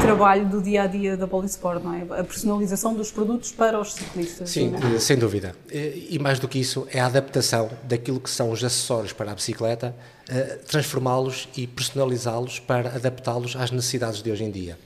trabalho 0.00 0.46
do 0.48 0.62
dia 0.62 0.84
a 0.84 0.86
dia 0.86 1.18
da 1.18 1.28
Polisport, 1.28 1.84
não 1.84 1.92
é? 1.92 2.02
A 2.18 2.24
personalização 2.24 2.94
dos 2.94 3.12
produtos 3.12 3.52
para 3.52 3.78
os 3.78 3.92
ciclistas. 3.92 4.48
Sim, 4.48 4.72
é? 4.74 4.98
sem 4.98 5.18
dúvida. 5.18 5.54
E 5.70 6.18
mais 6.18 6.38
do 6.38 6.48
que 6.48 6.58
isso, 6.58 6.86
é 6.90 6.98
a 6.98 7.06
adaptação 7.06 7.68
daquilo 7.84 8.18
que 8.18 8.30
são 8.30 8.50
os 8.50 8.64
acessórios 8.64 9.12
para 9.12 9.32
a 9.32 9.34
bicicleta, 9.34 9.94
uh, 10.30 10.64
transformá-los 10.66 11.50
e 11.54 11.66
personalizá-los 11.66 12.58
para 12.58 12.88
adaptá-los 12.88 13.54
às 13.54 13.70
necessidades 13.70 14.22
de 14.22 14.30
hoje 14.30 14.44
em 14.44 14.50
dia. 14.50 14.78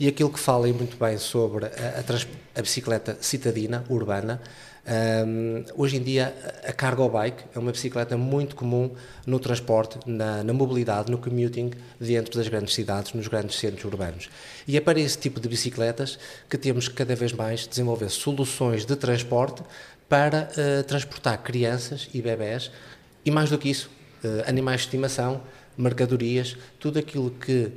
E 0.00 0.08
aquilo 0.08 0.30
que 0.30 0.40
falem 0.40 0.72
muito 0.72 0.96
bem 0.96 1.16
sobre 1.18 1.66
a, 1.66 1.68
a, 1.68 2.58
a 2.58 2.62
bicicleta 2.62 3.16
citadina, 3.20 3.84
urbana, 3.88 4.40
um, 4.84 5.64
hoje 5.76 5.96
em 5.96 6.02
dia, 6.02 6.34
a 6.66 6.72
cargo 6.72 7.08
bike 7.08 7.44
é 7.54 7.58
uma 7.58 7.70
bicicleta 7.70 8.16
muito 8.16 8.56
comum 8.56 8.90
no 9.24 9.38
transporte, 9.38 9.98
na, 10.04 10.42
na, 10.42 10.52
mobilidade, 10.52 11.10
no 11.10 11.18
commuting 11.18 11.70
dentro 12.00 12.36
das 12.36 12.48
grandes 12.48 12.74
cidades, 12.74 13.12
nos 13.12 13.28
grandes 13.28 13.56
centros 13.58 13.84
urbanos. 13.84 14.28
E 14.66 14.76
é 14.76 14.80
para 14.80 14.98
esse 14.98 15.16
tipo 15.16 15.38
de 15.38 15.48
bicicletas 15.48 16.18
que 16.50 16.58
temos 16.58 16.88
que 16.88 16.94
cada 16.94 17.14
vez 17.14 17.32
mais 17.32 17.66
desenvolver 17.66 18.08
soluções 18.08 18.84
de 18.84 18.96
transporte 18.96 19.62
para 20.08 20.48
uh, 20.50 20.82
transportar 20.82 21.40
crianças 21.42 22.08
e 22.12 22.20
bebés 22.20 22.70
e, 23.24 23.30
mais 23.30 23.50
do 23.50 23.58
que 23.58 23.70
isso, 23.70 23.88
uh, 24.24 24.48
animais 24.48 24.80
de 24.80 24.86
estimação, 24.88 25.42
mercadorias, 25.78 26.56
tudo 26.80 26.98
aquilo 26.98 27.30
que 27.30 27.70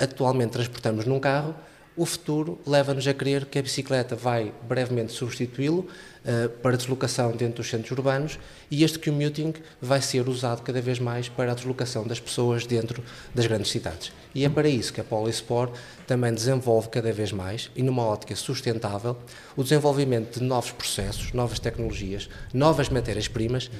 atualmente 0.00 0.50
transportamos 0.50 1.06
num 1.06 1.20
carro 1.20 1.54
o 1.96 2.06
futuro 2.06 2.58
leva-nos 2.66 3.06
a 3.06 3.12
crer 3.12 3.46
que 3.46 3.58
a 3.58 3.62
bicicleta 3.62 4.14
vai 4.14 4.52
brevemente 4.66 5.12
substituí-lo 5.12 5.80
uh, 5.80 6.48
para 6.62 6.76
deslocação 6.76 7.32
dentro 7.32 7.56
dos 7.56 7.68
centros 7.68 7.90
urbanos 7.90 8.38
e 8.70 8.84
este 8.84 8.98
commuting 8.98 9.52
vai 9.82 10.00
ser 10.00 10.28
usado 10.28 10.62
cada 10.62 10.80
vez 10.80 10.98
mais 10.98 11.28
para 11.28 11.52
a 11.52 11.54
deslocação 11.54 12.06
das 12.06 12.20
pessoas 12.20 12.64
dentro 12.64 13.02
das 13.34 13.46
grandes 13.46 13.70
cidades. 13.70 14.12
E 14.34 14.44
é 14.44 14.48
para 14.48 14.68
isso 14.68 14.92
que 14.92 15.00
a 15.00 15.04
Polisport 15.04 15.72
também 16.06 16.32
desenvolve 16.32 16.88
cada 16.88 17.12
vez 17.12 17.32
mais, 17.32 17.70
e 17.74 17.82
numa 17.82 18.04
ótica 18.04 18.34
sustentável, 18.36 19.16
o 19.56 19.62
desenvolvimento 19.62 20.38
de 20.38 20.44
novos 20.44 20.70
processos, 20.70 21.32
novas 21.32 21.58
tecnologias, 21.58 22.28
novas 22.54 22.88
matérias-primas, 22.88 23.70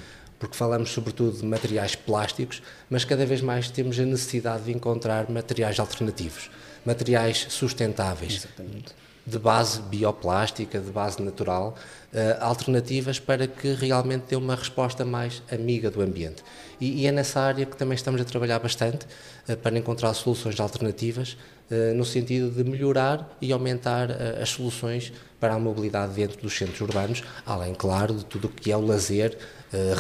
porque 0.41 0.57
falamos 0.57 0.91
sobretudo 0.91 1.39
de 1.39 1.47
materiais 1.47 1.95
plásticos, 1.95 2.61
mas 2.89 3.05
cada 3.05 3.25
vez 3.25 3.41
mais 3.41 3.71
temos 3.71 3.97
a 4.01 4.05
necessidade 4.05 4.65
de 4.65 4.73
encontrar 4.73 5.31
materiais 5.31 5.79
alternativos 5.79 6.51
materiais 6.85 7.47
sustentáveis. 7.51 8.37
Exatamente. 8.37 8.95
De 9.27 9.39
base 9.39 9.81
bioplástica, 9.83 10.81
de 10.81 10.91
base 10.91 11.23
natural, 11.23 11.77
uh, 12.13 12.45
alternativas 12.45 13.19
para 13.19 13.47
que 13.47 13.73
realmente 13.75 14.25
dê 14.31 14.37
uma 14.37 14.55
resposta 14.55 15.05
mais 15.05 15.43
amiga 15.53 15.91
do 15.91 16.01
ambiente. 16.01 16.43
E, 16.81 17.07
é 17.07 17.13
nessa 17.13 17.41
área 17.41 17.67
que 17.67 17.77
também 17.77 17.95
estamos 17.95 18.21
a 18.21 18.25
trabalhar 18.25 18.59
bastante 18.59 19.07
uh, 19.49 19.57
para 19.57 19.79
encontrar 19.79 20.13
soluções 20.15 20.59
alternativas, 20.59 21.37
uh, 21.71 21.95
no 21.95 22.05
sentido 22.05 22.51
de 22.51 22.69
melhorar 22.69 23.37
e 23.41 23.53
aumentar 23.53 24.11
as 24.41 24.51
soluções 24.51 25.13
para 25.39 25.55
a 25.55 25.59
mobilidade 25.59 26.15
dentro 26.15 26.41
dos 26.41 26.57
centros 26.57 26.81
urbanos, 26.81 27.23
além, 27.47 27.75
claro, 27.75 28.15
de 28.15 28.25
tudo 28.25 28.47
o 28.47 28.51
que 28.51 28.71
é 28.73 28.77
o 28.77 28.85
lazer, 28.85 29.37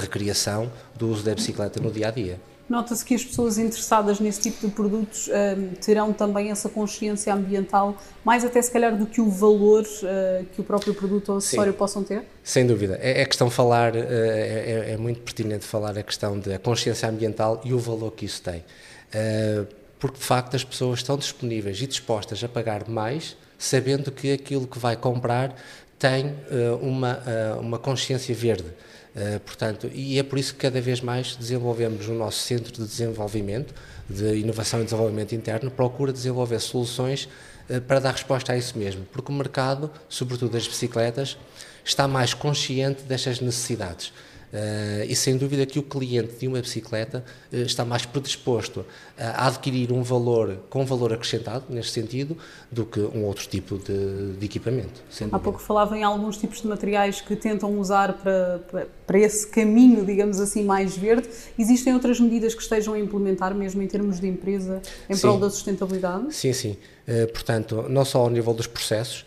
recreação 0.00 0.70
do 0.98 1.08
uso 1.08 1.22
da 1.22 1.34
bicicleta 1.34 1.80
no 1.80 1.90
dia 1.90 2.08
a 2.08 2.10
dia. 2.10 2.40
Nota-se 2.70 3.04
que 3.04 3.16
as 3.16 3.24
pessoas 3.24 3.58
interessadas 3.58 4.20
nesse 4.20 4.42
tipo 4.42 4.64
de 4.64 4.72
produtos 4.72 5.28
um, 5.28 5.74
terão 5.74 6.12
também 6.12 6.52
essa 6.52 6.68
consciência 6.68 7.34
ambiental, 7.34 7.96
mais 8.24 8.44
até 8.44 8.62
se 8.62 8.70
calhar 8.70 8.96
do 8.96 9.06
que 9.06 9.20
o 9.20 9.28
valor 9.28 9.82
uh, 9.82 10.44
que 10.54 10.60
o 10.60 10.64
próprio 10.64 10.94
produto 10.94 11.30
ou 11.30 11.38
acessório 11.38 11.72
Sim, 11.72 11.78
possam 11.78 12.04
ter? 12.04 12.22
Sem 12.44 12.64
dúvida. 12.64 12.96
É, 13.02 13.22
é 13.22 13.24
questão 13.24 13.50
falar, 13.50 13.96
uh, 13.96 13.98
é, 13.98 14.92
é, 14.92 14.96
muito 14.96 15.20
pertinente 15.20 15.66
falar 15.66 15.98
a 15.98 16.02
questão 16.04 16.38
da 16.38 16.60
consciência 16.60 17.08
ambiental 17.08 17.60
e 17.64 17.74
o 17.74 17.78
valor 17.80 18.12
que 18.12 18.24
isso 18.24 18.40
tem. 18.40 18.60
Uh, 18.60 19.66
porque 19.98 20.18
de 20.18 20.24
facto 20.24 20.54
as 20.54 20.62
pessoas 20.62 21.00
estão 21.00 21.16
disponíveis 21.18 21.82
e 21.82 21.88
dispostas 21.88 22.42
a 22.44 22.48
pagar 22.48 22.88
mais, 22.88 23.36
sabendo 23.60 24.10
que 24.10 24.32
aquilo 24.32 24.66
que 24.66 24.78
vai 24.78 24.96
comprar 24.96 25.54
tem 25.98 26.34
uma, 26.80 27.22
uma 27.60 27.78
consciência 27.78 28.34
verde. 28.34 28.72
Uh, 29.14 29.40
portanto, 29.40 29.90
e 29.92 30.20
é 30.20 30.22
por 30.22 30.38
isso 30.38 30.54
que 30.54 30.60
cada 30.60 30.80
vez 30.80 31.00
mais 31.00 31.34
desenvolvemos 31.34 32.06
o 32.06 32.12
nosso 32.12 32.38
centro 32.38 32.72
de 32.72 32.86
desenvolvimento, 32.86 33.74
de 34.08 34.36
inovação 34.36 34.80
e 34.80 34.84
desenvolvimento 34.84 35.34
interno, 35.34 35.68
procura 35.68 36.12
desenvolver 36.12 36.60
soluções 36.60 37.28
uh, 37.68 37.80
para 37.80 37.98
dar 37.98 38.12
resposta 38.12 38.52
a 38.52 38.56
isso 38.56 38.78
mesmo, 38.78 39.04
porque 39.12 39.32
o 39.32 39.34
mercado, 39.34 39.90
sobretudo 40.08 40.52
das 40.52 40.66
bicicletas, 40.68 41.36
está 41.84 42.06
mais 42.06 42.34
consciente 42.34 43.02
destas 43.02 43.40
necessidades. 43.40 44.12
Uh, 44.52 45.04
e 45.08 45.14
sem 45.14 45.36
dúvida 45.36 45.64
que 45.64 45.78
o 45.78 45.82
cliente 45.82 46.34
de 46.34 46.48
uma 46.48 46.60
bicicleta 46.60 47.24
uh, 47.52 47.56
está 47.58 47.84
mais 47.84 48.04
predisposto 48.04 48.84
a 49.16 49.46
adquirir 49.46 49.92
um 49.92 50.02
valor 50.02 50.58
com 50.68 50.84
valor 50.84 51.12
acrescentado, 51.12 51.66
neste 51.68 51.92
sentido, 51.92 52.36
do 52.70 52.84
que 52.84 52.98
um 52.98 53.24
outro 53.24 53.46
tipo 53.46 53.78
de, 53.78 54.32
de 54.32 54.44
equipamento. 54.44 55.02
Há 55.30 55.38
pouco 55.38 55.60
falava 55.60 55.96
em 55.96 56.02
alguns 56.02 56.36
tipos 56.36 56.60
de 56.62 56.66
materiais 56.66 57.20
que 57.20 57.36
tentam 57.36 57.78
usar 57.78 58.14
para, 58.14 58.60
para, 58.68 58.88
para, 59.06 59.18
esse 59.18 59.46
caminho, 59.46 60.04
digamos 60.04 60.40
assim, 60.40 60.64
mais 60.64 60.96
verde. 60.96 61.28
Existem 61.56 61.94
outras 61.94 62.18
medidas 62.18 62.52
que 62.52 62.62
estejam 62.62 62.94
a 62.94 62.98
implementar, 62.98 63.54
mesmo 63.54 63.80
em 63.82 63.86
termos 63.86 64.18
de 64.18 64.26
empresa, 64.26 64.82
em 65.08 65.14
sim. 65.14 65.20
prol 65.20 65.38
da 65.38 65.48
sustentabilidade? 65.48 66.34
Sim, 66.34 66.52
sim. 66.52 66.76
Uh, 67.06 67.30
portanto, 67.30 67.86
não 67.88 68.04
só 68.04 68.20
ao 68.20 68.30
nível 68.30 68.52
dos 68.52 68.66
processos, 68.66 69.24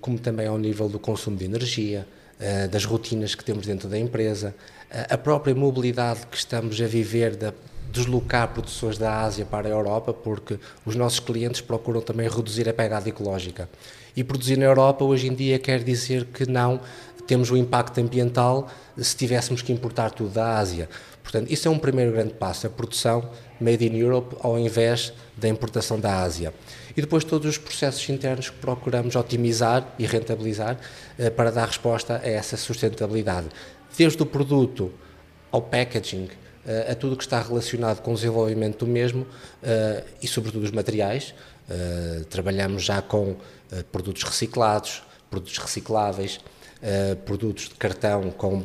como 0.00 0.16
também 0.16 0.46
ao 0.46 0.56
nível 0.56 0.88
do 0.88 0.96
consumo 0.96 1.36
de 1.36 1.44
energia, 1.44 2.06
das 2.68 2.84
rotinas 2.84 3.34
que 3.34 3.44
temos 3.44 3.66
dentro 3.66 3.88
da 3.88 3.98
empresa, 3.98 4.54
eh, 4.90 5.06
a 5.10 5.18
própria 5.18 5.54
mobilidade 5.54 6.26
que 6.26 6.36
estamos 6.36 6.80
a 6.80 6.86
viver 6.86 7.36
de 7.36 7.52
deslocar 7.90 8.48
produções 8.48 8.98
da 8.98 9.22
Ásia 9.22 9.44
para 9.44 9.66
a 9.66 9.70
Europa, 9.70 10.12
porque 10.12 10.58
os 10.84 10.94
nossos 10.94 11.20
clientes 11.20 11.60
procuram 11.60 12.00
também 12.00 12.28
reduzir 12.28 12.68
a 12.68 12.72
pegada 12.72 13.08
ecológica. 13.08 13.68
E 14.14 14.22
produzir 14.22 14.56
na 14.56 14.66
Europa 14.66 15.04
hoje 15.04 15.26
em 15.26 15.34
dia 15.34 15.58
quer 15.58 15.82
dizer 15.82 16.26
que 16.26 16.46
não 16.48 16.80
temos 17.26 17.50
o 17.50 17.56
impacto 17.56 18.00
ambiental 18.00 18.68
se 18.96 19.14
tivéssemos 19.16 19.62
que 19.62 19.72
importar 19.72 20.10
tudo 20.10 20.30
da 20.30 20.58
Ásia. 20.58 20.88
Portanto, 21.28 21.52
isso 21.52 21.68
é 21.68 21.70
um 21.70 21.78
primeiro 21.78 22.10
grande 22.12 22.32
passo, 22.32 22.66
a 22.66 22.70
produção 22.70 23.30
made 23.60 23.86
in 23.86 23.94
Europe 23.98 24.34
ao 24.40 24.58
invés 24.58 25.12
da 25.36 25.46
importação 25.46 26.00
da 26.00 26.22
Ásia 26.22 26.54
e 26.96 27.02
depois 27.02 27.22
todos 27.22 27.46
os 27.46 27.58
processos 27.58 28.08
internos 28.08 28.48
que 28.48 28.56
procuramos 28.56 29.14
otimizar 29.14 29.86
e 29.98 30.06
rentabilizar 30.06 30.78
eh, 31.18 31.28
para 31.28 31.52
dar 31.52 31.66
resposta 31.66 32.18
a 32.24 32.26
essa 32.26 32.56
sustentabilidade. 32.56 33.48
Desde 33.94 34.22
o 34.22 34.24
produto 34.24 34.90
ao 35.52 35.60
packaging, 35.60 36.30
eh, 36.66 36.92
a 36.92 36.94
tudo 36.94 37.14
que 37.14 37.24
está 37.24 37.42
relacionado 37.42 38.00
com 38.00 38.12
o 38.12 38.14
desenvolvimento 38.14 38.86
do 38.86 38.90
mesmo 38.90 39.26
eh, 39.62 40.04
e, 40.22 40.26
sobretudo, 40.26 40.64
os 40.64 40.70
materiais. 40.70 41.34
Trabalhamos 42.30 42.82
já 42.82 43.02
com 43.02 43.36
produtos 43.92 44.22
reciclados, 44.22 45.02
produtos 45.28 45.58
recicláveis, 45.58 46.40
produtos 47.24 47.64
de 47.64 47.74
cartão 47.74 48.30
com 48.30 48.62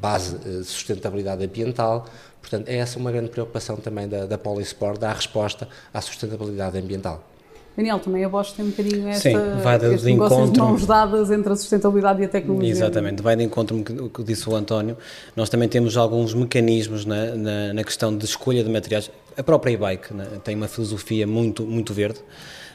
base 0.00 0.38
de 0.38 0.64
sustentabilidade 0.64 1.44
ambiental. 1.44 2.06
Portanto, 2.40 2.68
é 2.68 2.76
essa 2.76 2.98
uma 2.98 3.12
grande 3.12 3.28
preocupação 3.28 3.76
também 3.76 4.08
da, 4.08 4.26
da 4.26 4.38
Polisport, 4.38 4.98
dar 4.98 5.14
resposta 5.14 5.68
à 5.92 6.00
sustentabilidade 6.00 6.78
ambiental. 6.78 7.22
Daniel, 7.76 7.98
também 7.98 8.24
a 8.24 8.28
Bosch 8.28 8.52
tem 8.52 8.64
um 8.64 8.70
bocadinho 8.70 9.08
esta, 9.08 9.30
Sim, 9.30 9.62
vai 9.62 9.78
de, 9.78 9.94
este 9.94 10.04
de 10.04 10.12
encontro, 10.12 10.50
de 10.50 10.58
mãos 10.58 10.84
dadas 10.84 11.30
entre 11.30 11.52
a 11.52 11.56
sustentabilidade 11.56 12.20
e 12.20 12.24
a 12.24 12.28
tecnologia. 12.28 12.70
Exatamente, 12.70 13.22
vai 13.22 13.36
de 13.36 13.44
encontro 13.44 13.78
o 13.78 14.10
que 14.10 14.22
disse 14.22 14.48
o 14.50 14.54
António. 14.54 14.96
Nós 15.36 15.48
também 15.48 15.68
temos 15.68 15.96
alguns 15.96 16.34
mecanismos 16.34 17.04
na, 17.04 17.34
na, 17.34 17.72
na 17.72 17.84
questão 17.84 18.14
de 18.14 18.24
escolha 18.24 18.64
de 18.64 18.70
materiais. 18.70 19.10
A 19.40 19.42
própria 19.42 19.72
e-bike 19.72 20.12
né, 20.12 20.26
tem 20.44 20.54
uma 20.54 20.68
filosofia 20.68 21.26
muito, 21.26 21.62
muito 21.62 21.94
verde. 21.94 22.18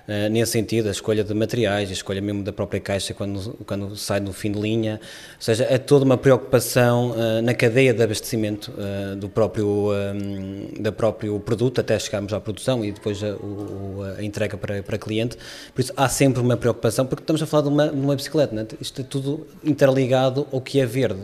Uh, 0.07 0.29
nesse 0.31 0.53
sentido, 0.53 0.87
a 0.87 0.91
escolha 0.91 1.23
de 1.23 1.31
materiais, 1.31 1.91
a 1.91 1.93
escolha 1.93 2.19
mesmo 2.19 2.43
da 2.43 2.51
própria 2.51 2.79
caixa 2.79 3.13
quando, 3.13 3.53
quando 3.67 3.95
sai 3.95 4.19
no 4.19 4.33
fim 4.33 4.51
de 4.51 4.59
linha, 4.59 4.99
ou 5.35 5.41
seja, 5.41 5.67
é 5.69 5.77
toda 5.77 6.03
uma 6.03 6.17
preocupação 6.17 7.11
uh, 7.11 7.41
na 7.43 7.53
cadeia 7.53 7.93
de 7.93 8.01
abastecimento 8.01 8.71
uh, 8.71 9.15
do 9.15 9.29
próprio, 9.29 9.91
um, 9.93 10.81
da 10.81 10.91
próprio 10.91 11.39
produto 11.39 11.81
até 11.81 11.99
chegarmos 11.99 12.33
à 12.33 12.39
produção 12.39 12.83
e 12.83 12.91
depois 12.91 13.23
a, 13.23 13.35
o, 13.35 14.01
a 14.17 14.23
entrega 14.23 14.57
para, 14.57 14.81
para 14.81 14.97
cliente. 14.97 15.37
Por 15.71 15.81
isso 15.81 15.93
há 15.95 16.09
sempre 16.09 16.41
uma 16.41 16.57
preocupação, 16.57 17.05
porque 17.05 17.21
estamos 17.21 17.43
a 17.43 17.45
falar 17.45 17.63
de 17.63 17.69
uma, 17.69 17.89
de 17.89 17.95
uma 17.95 18.15
bicicleta, 18.15 18.55
né? 18.55 18.65
isto 18.81 19.01
é 19.01 19.03
tudo 19.03 19.45
interligado 19.63 20.47
ao 20.51 20.59
que 20.59 20.79
é 20.79 20.85
verde 20.85 21.21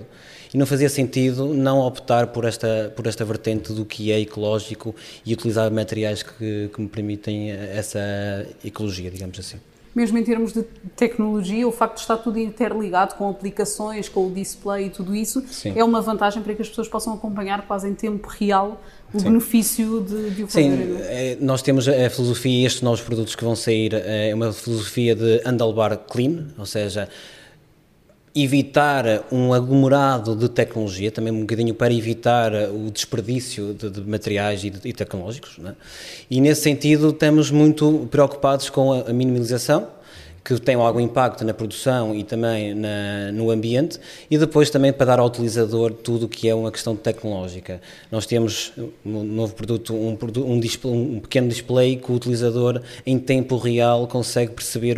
e 0.54 0.58
não 0.58 0.66
fazia 0.66 0.90
sentido 0.90 1.54
não 1.54 1.80
optar 1.80 2.28
por 2.28 2.46
esta, 2.46 2.92
por 2.96 3.08
esta 3.08 3.24
vertente 3.24 3.72
do 3.74 3.86
que 3.86 4.12
é 4.12 4.20
ecológico 4.20 4.94
e 5.26 5.34
utilizar 5.34 5.72
materiais 5.72 6.24
que, 6.24 6.70
que 6.74 6.82
me 6.82 6.88
permitem 6.88 7.52
essa 7.52 8.00
ecologia, 8.64 9.10
digamos 9.10 9.40
assim. 9.40 9.58
Mesmo 9.94 10.18
em 10.18 10.24
termos 10.24 10.54
de 10.54 10.64
tecnologia, 10.96 11.68
o 11.68 11.72
facto 11.72 11.96
de 11.96 12.02
estar 12.02 12.16
tudo 12.16 12.40
interligado 12.40 13.16
com 13.16 13.30
aplicações, 13.30 14.08
com 14.08 14.28
o 14.28 14.32
display 14.32 14.86
e 14.86 14.90
tudo 14.90 15.14
isso, 15.14 15.44
Sim. 15.48 15.74
é 15.76 15.84
uma 15.84 16.00
vantagem 16.00 16.42
para 16.42 16.54
que 16.56 16.62
as 16.62 16.70
pessoas 16.70 16.88
possam 16.88 17.14
acompanhar 17.14 17.68
quase 17.68 17.90
em 17.90 17.94
tempo 17.94 18.26
real 18.30 18.82
o 19.14 19.20
Sim. 19.20 19.26
benefício 19.26 20.00
de, 20.00 20.30
de 20.30 20.44
o 20.44 20.48
fazer. 20.48 20.78
Sim, 20.78 20.98
é, 21.02 21.38
nós 21.42 21.62
temos 21.62 21.90
a 21.90 22.10
filosofia 22.10 22.66
estes 22.66 22.82
novos 22.82 23.02
produtos 23.02 23.36
que 23.36 23.44
vão 23.44 23.54
sair 23.54 23.94
é 23.94 24.34
uma 24.34 24.54
filosofia 24.54 25.14
de 25.14 25.42
handlebar 25.46 25.98
clean, 25.98 26.46
ou 26.58 26.66
seja, 26.66 27.10
evitar 28.34 29.26
um 29.32 29.54
aglomerado 29.54 30.36
de 30.36 30.48
tecnologia, 30.48 31.12
também 31.12 31.34
um 31.34 31.42
bocadinho 31.42 31.74
para 31.74 31.94
evitar 31.94 32.54
o 32.54 32.90
desperdício 32.90 33.74
de, 33.74 33.90
de 33.90 34.02
materiais 34.02 34.64
e, 34.64 34.70
de, 34.70 34.88
e 34.88 34.94
tecnológicos. 34.94 35.60
É? 35.66 35.74
E 36.30 36.40
nesse 36.40 36.62
sentido 36.62 37.10
estamos 37.10 37.52
muito 37.52 38.08
preocupados 38.10 38.70
com 38.70 38.94
a, 38.94 39.10
a 39.10 39.14
minimalização, 39.14 39.88
que 40.44 40.60
tem 40.60 40.76
algum 40.76 41.00
impacto 41.00 41.46
na 41.46 41.54
produção 41.54 42.16
e 42.16 42.24
também 42.24 42.74
na, 42.74 43.32
no 43.32 43.52
ambiente, 43.52 44.00
e 44.30 44.38
depois 44.38 44.70
também 44.70 44.92
para 44.92 45.06
dar 45.06 45.20
ao 45.20 45.28
utilizador 45.28 45.92
tudo 45.92 46.26
o 46.26 46.30
que 46.30 46.50
é 46.50 46.56
uma 46.56 46.72
questão 46.72 46.96
tecnológica. 46.96 47.80
Nós 48.12 48.26
temos 48.26 48.74
no 49.06 49.24
novo 49.24 49.54
produto 49.54 49.94
um, 49.94 50.18
um, 50.38 50.60
display, 50.60 50.94
um 50.94 51.20
pequeno 51.20 51.48
display 51.48 51.96
que 51.98 52.12
o 52.12 52.16
utilizador 52.16 52.82
em 53.06 53.20
tempo 53.20 53.58
real 53.58 54.08
consegue 54.08 54.54
perceber 54.54 54.98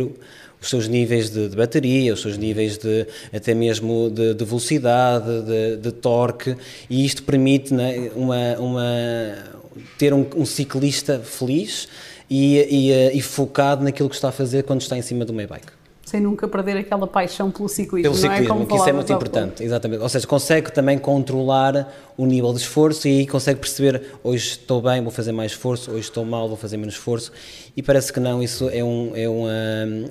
os 0.64 0.70
seus 0.70 0.88
níveis 0.88 1.30
de, 1.30 1.48
de, 1.48 1.56
bateria, 1.56 2.14
os 2.14 2.22
seus 2.22 2.38
níveis 2.38 2.78
de 2.78 3.06
até 3.32 3.54
mesmo 3.54 4.10
de, 4.10 4.34
de 4.34 4.44
velocidade, 4.44 5.42
de, 5.42 5.76
de, 5.76 5.92
torque, 5.92 6.56
e 6.88 7.04
isto 7.04 7.22
permite 7.22 7.72
né, 7.72 8.10
uma, 8.16 8.58
uma, 8.58 9.36
ter 9.98 10.14
um, 10.14 10.26
um 10.34 10.46
ciclista 10.46 11.20
feliz 11.20 11.86
e, 12.28 12.56
e, 12.56 13.18
e, 13.18 13.20
focado 13.20 13.84
naquilo 13.84 14.08
que 14.08 14.14
está 14.14 14.30
a 14.30 14.32
fazer 14.32 14.64
quando 14.64 14.80
está 14.80 14.96
em 14.96 15.02
cima 15.02 15.24
de 15.24 15.32
uma 15.32 15.42
e-bike. 15.42 15.83
Sem 16.04 16.20
nunca 16.20 16.46
perder 16.46 16.76
aquela 16.76 17.06
paixão 17.06 17.50
pelo 17.50 17.68
ciclismo, 17.68 18.02
pelo 18.02 18.14
ciclismo, 18.14 18.54
não 18.54 18.62
é? 18.62 18.66
Que 18.66 18.74
isso 18.76 18.88
é 18.88 18.92
muito 18.92 19.12
importante, 19.12 19.62
exatamente. 19.62 20.02
Ou 20.02 20.08
seja, 20.08 20.26
consegue 20.26 20.72
também 20.72 20.98
controlar 20.98 21.92
o 22.16 22.26
nível 22.26 22.52
de 22.52 22.60
esforço 22.60 23.08
e 23.08 23.20
aí 23.20 23.26
consegue 23.26 23.58
perceber 23.58 24.02
hoje 24.22 24.50
estou 24.50 24.82
bem, 24.82 25.02
vou 25.02 25.10
fazer 25.10 25.32
mais 25.32 25.52
esforço, 25.52 25.90
hoje 25.90 26.00
estou 26.00 26.24
mal, 26.24 26.46
vou 26.48 26.56
fazer 26.56 26.76
menos 26.76 26.94
esforço 26.94 27.32
e 27.76 27.82
parece 27.82 28.12
que 28.12 28.20
não, 28.20 28.42
isso 28.42 28.68
é 28.68 28.84
um, 28.84 29.12
é 29.14 29.28
um, 29.28 29.46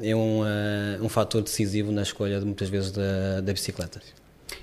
é 0.03 0.15
um, 0.15 1.05
um 1.05 1.09
fator 1.09 1.41
decisivo 1.41 1.91
na 1.91 2.01
escolha 2.01 2.39
de, 2.39 2.45
muitas 2.45 2.69
vezes 2.69 2.91
da, 2.91 3.41
da 3.41 3.53
bicicleta. 3.53 4.01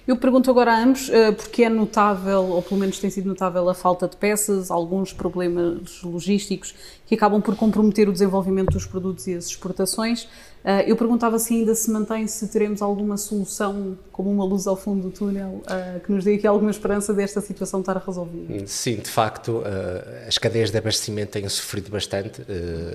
Eu 0.07 0.17
pergunto 0.17 0.51
agora 0.51 0.73
a 0.73 0.83
ambos, 0.83 1.09
eh, 1.11 1.31
porque 1.33 1.63
é 1.63 1.69
notável, 1.69 2.43
ou 2.43 2.63
pelo 2.63 2.81
menos 2.81 2.99
tem 2.99 3.11
sido 3.11 3.29
notável, 3.29 3.69
a 3.69 3.75
falta 3.75 4.09
de 4.09 4.17
peças, 4.17 4.71
alguns 4.71 5.13
problemas 5.13 6.03
logísticos 6.03 6.75
que 7.11 7.17
acabam 7.17 7.43
por 7.43 7.57
comprometer 7.57 8.09
o 8.09 8.13
desenvolvimento 8.13 8.71
dos 8.71 8.87
produtos 8.87 9.27
e 9.27 9.35
as 9.35 9.47
exportações. 9.47 10.23
Uh, 10.65 10.87
eu 10.87 10.95
perguntava 10.95 11.41
se 11.41 11.55
ainda 11.55 11.75
se 11.75 11.91
mantém, 11.91 12.25
se 12.29 12.47
teremos 12.47 12.81
alguma 12.81 13.17
solução, 13.17 13.99
como 14.13 14.31
uma 14.31 14.45
luz 14.45 14.69
ao 14.69 14.77
fundo 14.77 15.03
do 15.03 15.11
túnel, 15.11 15.61
uh, 15.65 15.99
que 15.99 16.13
nos 16.13 16.23
dê 16.23 16.37
aqui 16.37 16.47
alguma 16.47 16.71
esperança 16.71 17.13
desta 17.13 17.41
situação 17.41 17.81
estar 17.81 17.97
resolvida. 17.97 18.65
Sim, 18.65 18.99
de 18.99 19.11
facto, 19.11 19.57
uh, 19.57 20.29
as 20.29 20.39
cadeias 20.39 20.71
de 20.71 20.79
abastecimento 20.79 21.33
têm 21.33 21.49
sofrido 21.49 21.91
bastante, 21.91 22.43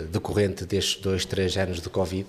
decorrente 0.10 0.64
destes 0.64 1.02
dois, 1.02 1.26
três 1.26 1.58
anos 1.58 1.82
de 1.82 1.90
Covid, 1.90 2.26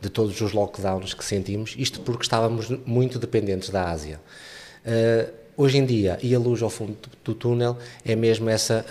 de 0.00 0.08
todos 0.08 0.40
os 0.40 0.52
lockdowns 0.52 1.14
que 1.14 1.24
sentimos, 1.24 1.76
isto 1.78 2.00
porque 2.00 2.24
estávamos 2.24 2.68
muito 2.84 3.16
dependentes 3.16 3.70
da 3.70 3.88
Ásia. 3.88 4.18
hoje 5.56 5.78
em 5.78 5.86
dia, 5.86 6.18
e 6.20 6.34
a 6.34 6.38
luz 6.38 6.62
ao 6.62 6.70
fundo 6.70 6.96
do 7.24 7.32
túnel, 7.32 7.78
é 8.04 8.16
mesmo 8.16 8.50
essa 8.50 8.84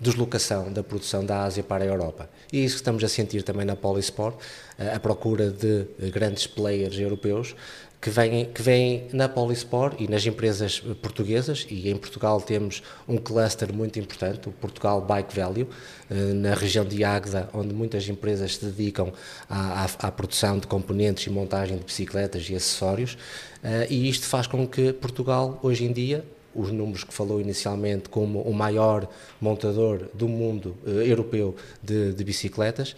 deslocação 0.00 0.72
da 0.72 0.82
produção 0.82 1.24
da 1.24 1.42
Ásia 1.42 1.62
para 1.62 1.84
a 1.84 1.86
Europa. 1.86 2.28
E 2.52 2.58
é 2.58 2.60
isso 2.62 2.76
estamos 2.76 3.04
a 3.04 3.08
sentir 3.08 3.42
também 3.42 3.66
na 3.66 3.76
Polisport, 3.76 4.36
a 4.78 4.98
procura 4.98 5.50
de 5.50 5.86
grandes 6.10 6.46
players 6.46 6.98
europeus 6.98 7.54
que 8.00 8.08
vêm, 8.08 8.46
que 8.46 8.62
vêm 8.62 9.08
na 9.12 9.28
Polisport 9.28 10.00
e 10.00 10.08
nas 10.08 10.24
empresas 10.24 10.80
portuguesas, 11.02 11.66
e 11.68 11.90
em 11.90 11.96
Portugal 11.96 12.40
temos 12.40 12.82
um 13.06 13.18
cluster 13.18 13.72
muito 13.74 13.98
importante, 13.98 14.48
o 14.48 14.52
Portugal 14.52 15.02
Bike 15.02 15.38
Value, 15.38 15.68
eh, 16.08 16.14
na 16.14 16.54
região 16.54 16.84
de 16.84 17.04
Águeda, 17.04 17.50
onde 17.52 17.74
muitas 17.74 18.08
empresas 18.08 18.56
se 18.56 18.64
dedicam 18.64 19.12
à, 19.48 19.84
à, 19.84 20.08
à 20.08 20.10
produção 20.12 20.58
de 20.58 20.66
componentes 20.66 21.26
e 21.26 21.30
montagem 21.30 21.76
de 21.76 21.84
bicicletas 21.84 22.48
e 22.48 22.54
acessórios, 22.54 23.18
eh, 23.62 23.86
e 23.90 24.08
isto 24.08 24.26
faz 24.26 24.46
com 24.46 24.66
que 24.66 24.94
Portugal, 24.94 25.60
hoje 25.62 25.84
em 25.84 25.92
dia, 25.92 26.24
os 26.54 26.70
números 26.70 27.04
que 27.04 27.14
falou 27.14 27.40
inicialmente 27.40 28.08
como 28.08 28.40
o 28.42 28.52
maior 28.52 29.08
montador 29.40 30.08
do 30.14 30.28
mundo 30.28 30.76
uh, 30.84 30.90
europeu 30.90 31.54
de, 31.82 32.12
de 32.12 32.24
bicicletas 32.24 32.96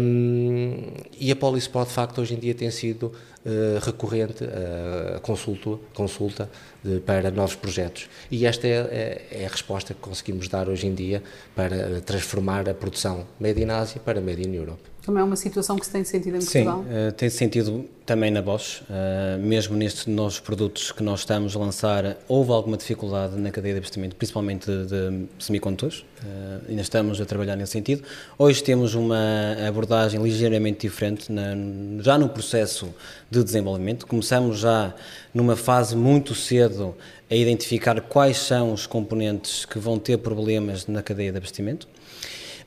um, 0.00 0.82
e 1.18 1.30
a 1.30 1.36
Polisport 1.36 1.88
de 1.88 1.94
facto 1.94 2.20
hoje 2.20 2.34
em 2.34 2.38
dia 2.38 2.54
tem 2.54 2.70
sido 2.70 3.06
uh, 3.06 3.78
recorrente 3.80 4.44
uh, 4.44 5.16
a 5.16 5.20
consulta, 5.20 5.78
consulta 5.94 6.50
de, 6.82 7.00
para 7.00 7.30
novos 7.30 7.56
projetos 7.56 8.08
e 8.30 8.46
esta 8.46 8.66
é, 8.66 8.70
é, 8.70 9.42
é, 9.42 9.46
a 9.46 9.48
resposta 9.48 9.94
que 9.94 10.00
conseguimos 10.00 10.48
dar 10.48 10.68
hoje 10.68 10.86
em 10.86 10.94
dia 10.94 11.22
para 11.54 12.00
transformar 12.00 12.68
a 12.68 12.74
produção 12.74 13.26
Made 13.40 13.60
in 13.62 13.70
Ásia 13.70 14.00
para 14.04 14.20
Made 14.20 14.46
in 14.46 14.54
Europe. 14.54 14.97
Também 15.02 15.22
é 15.22 15.24
uma 15.24 15.36
situação 15.36 15.76
que 15.76 15.86
se 15.86 15.92
tem 15.92 16.04
sentido 16.04 16.36
em 16.36 16.40
Portugal? 16.40 16.84
Sim, 16.84 17.08
uh, 17.08 17.12
tem 17.12 17.30
sentido 17.30 17.84
também 18.04 18.30
na 18.30 18.42
Bosch. 18.42 18.82
Uh, 18.82 19.38
mesmo 19.38 19.76
nestes 19.76 20.06
novos 20.06 20.38
produtos 20.40 20.92
que 20.92 21.02
nós 21.02 21.20
estamos 21.20 21.56
a 21.56 21.58
lançar, 21.58 22.16
houve 22.28 22.50
alguma 22.52 22.76
dificuldade 22.76 23.36
na 23.36 23.50
cadeia 23.50 23.74
de 23.74 23.78
investimento, 23.78 24.16
principalmente 24.16 24.66
de, 24.66 24.86
de 24.86 25.28
semicondutores. 25.38 26.00
Uh, 26.00 26.68
ainda 26.68 26.82
estamos 26.82 27.20
a 27.20 27.24
trabalhar 27.24 27.56
nesse 27.56 27.72
sentido. 27.72 28.02
Hoje 28.38 28.62
temos 28.62 28.94
uma 28.94 29.56
abordagem 29.66 30.22
ligeiramente 30.22 30.86
diferente 30.86 31.32
na, 31.32 31.54
já 32.00 32.18
no 32.18 32.28
processo 32.28 32.92
de 33.30 33.42
desenvolvimento. 33.42 34.06
Começamos 34.06 34.58
já 34.58 34.94
numa 35.32 35.56
fase 35.56 35.96
muito 35.96 36.34
cedo 36.34 36.94
a 37.30 37.34
identificar 37.34 38.00
quais 38.00 38.38
são 38.38 38.72
os 38.72 38.86
componentes 38.86 39.64
que 39.64 39.78
vão 39.78 39.98
ter 39.98 40.18
problemas 40.18 40.86
na 40.86 41.02
cadeia 41.02 41.30
de 41.30 41.38
abastecimento 41.38 41.86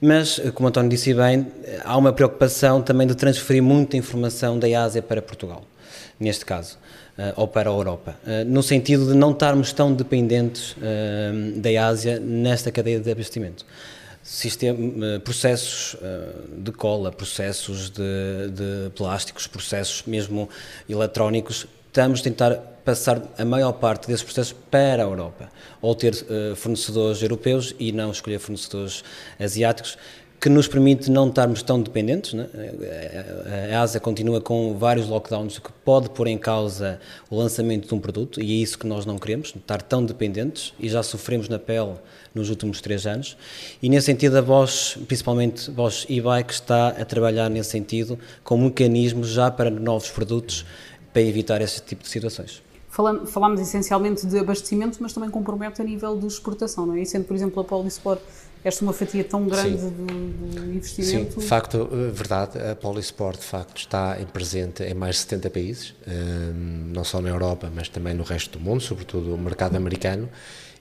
mas, 0.02 0.42
como 0.56 0.68
António 0.68 0.90
disse 0.90 1.14
bem, 1.14 1.46
há 1.86 1.96
uma 1.96 2.12
preocupação 2.12 2.82
também 2.82 3.06
de 3.06 3.14
transferir 3.14 3.62
muita 3.62 3.96
informação 3.96 4.58
da 4.58 4.68
Ásia 4.82 5.00
para 5.00 5.22
Portugal, 5.22 5.64
neste 6.20 6.44
caso, 6.44 6.80
uh, 7.20 7.34
ou 7.36 7.48
para 7.48 7.70
a 7.70 7.74
Europa, 7.74 8.16
uh, 8.24 8.44
no 8.46 8.64
sentido 8.64 9.06
de 9.06 9.14
não 9.14 9.32
estarmos 9.32 9.72
tão 9.72 9.94
dependentes 9.94 10.72
uh, 10.72 11.60
da 11.60 11.88
Ásia 11.88 12.20
nesta 12.20 12.72
cadeia 12.72 13.00
de 13.00 13.12
abastecimento. 13.12 13.64
Sistema, 14.24 15.20
processos 15.24 15.96
de 16.56 16.72
cola, 16.72 17.12
processos 17.12 17.90
de, 17.90 18.52
de 18.52 18.92
plásticos, 18.96 19.48
processos 19.48 20.04
mesmo 20.06 20.48
eletrónicos, 20.88 21.66
estamos 21.88 22.20
a 22.20 22.24
tentar 22.24 22.71
passar 22.84 23.22
a 23.38 23.46
maior 23.46 23.74
parte 23.74 24.08
desses 24.08 24.24
processos 24.24 24.56
para 24.70 25.04
a 25.04 25.06
Europa, 25.06 25.50
ou 25.82 25.96
ter 25.96 26.14
uh, 26.14 26.56
fornecedores 26.56 27.22
europeus 27.22 27.76
e 27.80 27.92
não 27.92 28.12
escolher 28.12 28.40
fornecedores 28.40 29.04
asiáticos, 29.40 29.98
que 30.42 30.50
nos 30.50 30.68
permite 30.68 31.12
não 31.12 31.30
estarmos 31.30 31.62
tão 31.62 31.80
dependentes. 31.80 32.34
Né? 32.34 32.48
A 33.72 33.82
ASA 33.84 34.00
continua 34.00 34.42
com 34.42 34.76
vários 34.76 35.08
lockdowns 35.08 35.60
que 35.60 35.72
pode 35.86 36.10
pôr 36.10 36.26
em 36.26 36.38
causa 36.38 37.00
o 37.30 37.38
lançamento 37.38 37.88
de 37.88 37.94
um 37.94 38.00
produto 38.00 38.42
e 38.42 38.52
é 38.52 38.56
isso 38.56 38.76
que 38.80 38.88
nós 38.88 39.06
não 39.06 39.20
queremos, 39.20 39.54
estar 39.56 39.84
tão 39.84 40.04
dependentes 40.04 40.74
e 40.80 40.90
já 40.90 41.04
sofremos 41.04 41.48
na 41.48 41.60
pele 41.60 41.94
nos 42.34 42.50
últimos 42.50 42.82
três 42.82 43.06
anos. 43.06 43.38
E 43.84 43.88
nesse 43.88 44.08
sentido 44.08 44.36
a 44.36 44.42
Bosch, 44.42 44.98
principalmente 45.06 45.70
Bosch 45.70 46.08
e-Bike, 46.10 46.52
está 46.52 46.88
a 46.88 47.06
trabalhar 47.06 47.48
nesse 47.48 47.70
sentido 47.70 48.18
com 48.44 48.58
mecanismos 48.58 49.30
já 49.30 49.52
para 49.52 49.70
novos 49.70 50.10
produtos 50.10 50.66
para 51.14 51.22
evitar 51.22 51.62
esse 51.62 51.84
tipo 51.84 52.02
de 52.02 52.10
situações. 52.10 52.64
Falamos, 52.92 53.32
falámos 53.32 53.62
essencialmente 53.62 54.28
de 54.28 54.38
abastecimento, 54.38 54.98
mas 55.00 55.14
também 55.14 55.30
compromete 55.30 55.82
a 55.82 55.86
nível 55.86 56.20
de 56.20 56.28
exportação, 56.28 56.86
não 56.86 56.94
é? 56.94 57.02
E 57.02 57.06
sendo, 57.06 57.24
por 57.24 57.34
exemplo, 57.34 57.62
a 57.62 57.64
Polisport 57.64 58.22
esta 58.64 58.84
uma 58.84 58.94
fatia 58.94 59.24
tão 59.24 59.48
grande 59.48 59.90
de, 59.90 60.50
de, 60.52 60.60
investimento. 60.76 61.34
Sim, 61.34 61.40
de 61.40 61.46
facto, 61.46 61.90
eh, 61.92 62.12
verdade, 62.12 62.60
a 62.60 62.76
Polisport 62.76 63.40
de 63.40 63.46
facto 63.46 63.78
está 63.78 64.22
em 64.22 64.26
presente 64.26 64.84
em 64.84 64.94
mais 64.94 65.16
de 65.16 65.22
70 65.22 65.50
países, 65.50 65.96
eh, 66.06 66.12
não 66.94 67.04
só 67.04 67.22
na 67.22 67.30
Europa, 67.30 67.72
mas 67.74 67.90
também 67.90 68.14
no 68.14 68.24
resto 68.24 68.60
do 68.60 68.64
mundo, 68.64 68.82
sobretudo 68.82 69.34
o 69.34 69.38
mercado 69.38 69.76
americano, 69.76 70.30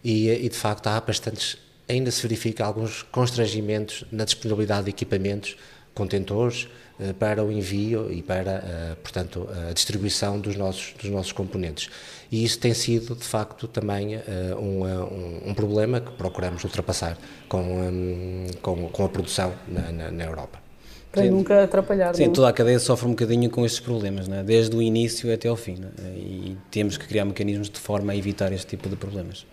e, 0.05 0.29
e 0.29 0.49
de 0.49 0.57
facto 0.57 0.89
há 0.89 1.01
bastantes, 1.01 1.57
ainda 1.89 2.11
se 2.11 2.21
verifica 2.23 2.65
alguns 2.65 3.03
constrangimentos 3.05 4.05
na 4.13 4.25
disponibilidade 4.25 4.85
de 4.85 4.91
equipamentos, 4.91 5.57
contentores, 5.95 6.69
eh, 7.01 7.15
para 7.15 7.43
o 7.43 7.51
envio 7.51 8.13
e 8.13 8.23
para, 8.23 8.53
eh, 8.53 8.97
portanto, 9.03 9.49
a 9.69 9.73
distribuição 9.73 10.39
dos 10.39 10.55
nossos, 10.55 10.93
dos 11.01 11.11
nossos 11.11 11.33
componentes. 11.33 11.89
E 12.31 12.45
isso 12.45 12.59
tem 12.59 12.75
sido, 12.75 13.15
de 13.17 13.25
facto, 13.25 13.67
também 13.67 14.17
eh, 14.17 14.23
um, 14.59 14.85
um, 14.85 15.51
um 15.51 15.55
problema 15.55 16.01
que 16.01 16.13
procuramos 16.13 16.63
ultrapassar 16.63 17.17
com, 17.49 18.47
com, 18.61 18.89
com 18.89 19.05
a 19.05 19.09
produção 19.09 19.55
na, 19.67 19.91
na, 19.91 20.11
na 20.11 20.25
Europa. 20.25 20.59
Para 21.11 21.23
sim, 21.23 21.31
nunca 21.31 21.65
atrapalhar. 21.65 22.15
Sim, 22.15 22.25
não? 22.25 22.33
É? 22.33 22.35
toda 22.35 22.49
a 22.49 22.53
cadeia 22.53 22.79
sofre 22.79 23.07
um 23.07 23.11
bocadinho 23.11 23.51
com 23.51 23.65
estes 23.65 23.81
problemas, 23.81 24.29
é? 24.29 24.43
desde 24.45 24.77
o 24.77 24.83
início 24.83 25.33
até 25.33 25.49
ao 25.49 25.57
fim. 25.57 25.79
É? 26.05 26.19
E 26.19 26.57
temos 26.71 26.97
que 26.97 27.07
criar 27.07 27.25
mecanismos 27.25 27.71
de 27.71 27.81
forma 27.81 28.13
a 28.13 28.17
evitar 28.17 28.53
este 28.53 28.67
tipo 28.67 28.89
de 28.89 28.97
problemas. 28.97 29.47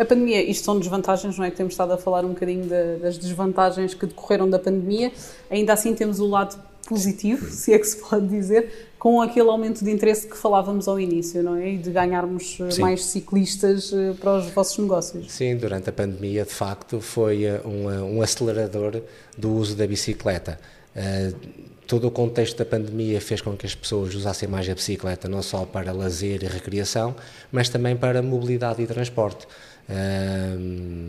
A 0.00 0.04
pandemia, 0.06 0.42
isto 0.42 0.64
são 0.64 0.78
desvantagens, 0.78 1.36
não 1.36 1.44
é? 1.44 1.50
Que 1.50 1.58
temos 1.58 1.74
estado 1.74 1.92
a 1.92 1.98
falar 1.98 2.24
um 2.24 2.30
bocadinho 2.30 2.62
de, 2.62 2.96
das 3.02 3.18
desvantagens 3.18 3.92
que 3.92 4.06
decorreram 4.06 4.48
da 4.48 4.58
pandemia. 4.58 5.12
Ainda 5.50 5.74
assim, 5.74 5.94
temos 5.94 6.20
o 6.20 6.26
lado 6.26 6.58
positivo, 6.88 7.44
se 7.52 7.74
é 7.74 7.78
que 7.78 7.84
se 7.84 7.98
pode 7.98 8.26
dizer, 8.26 8.94
com 8.98 9.20
aquele 9.20 9.50
aumento 9.50 9.84
de 9.84 9.90
interesse 9.90 10.26
que 10.26 10.38
falávamos 10.38 10.88
ao 10.88 10.98
início, 10.98 11.42
não 11.42 11.54
é? 11.54 11.72
E 11.72 11.76
de 11.76 11.90
ganharmos 11.90 12.56
eh, 12.60 12.70
Sim. 12.70 12.80
mais 12.80 13.04
ciclistas 13.04 13.92
eh, 13.92 14.14
para 14.18 14.38
os 14.38 14.46
vossos 14.46 14.78
negócios. 14.78 15.30
Sim, 15.30 15.54
durante 15.58 15.90
a 15.90 15.92
pandemia, 15.92 16.46
de 16.46 16.50
facto, 16.50 16.98
foi 17.02 17.44
eh, 17.44 17.60
um, 17.66 18.16
um 18.16 18.22
acelerador 18.22 19.02
do 19.36 19.52
uso 19.52 19.76
da 19.76 19.86
bicicleta. 19.86 20.58
Uh, 20.96 21.70
todo 21.86 22.06
o 22.06 22.10
contexto 22.10 22.56
da 22.56 22.64
pandemia 22.64 23.20
fez 23.20 23.40
com 23.40 23.56
que 23.56 23.66
as 23.66 23.74
pessoas 23.74 24.14
usassem 24.14 24.48
mais 24.48 24.68
a 24.68 24.74
bicicleta, 24.74 25.28
não 25.28 25.42
só 25.42 25.64
para 25.64 25.92
lazer 25.92 26.42
e 26.42 26.46
recreação, 26.46 27.14
mas 27.50 27.68
também 27.68 27.96
para 27.96 28.22
mobilidade 28.22 28.80
e 28.80 28.86
transporte 28.86 29.46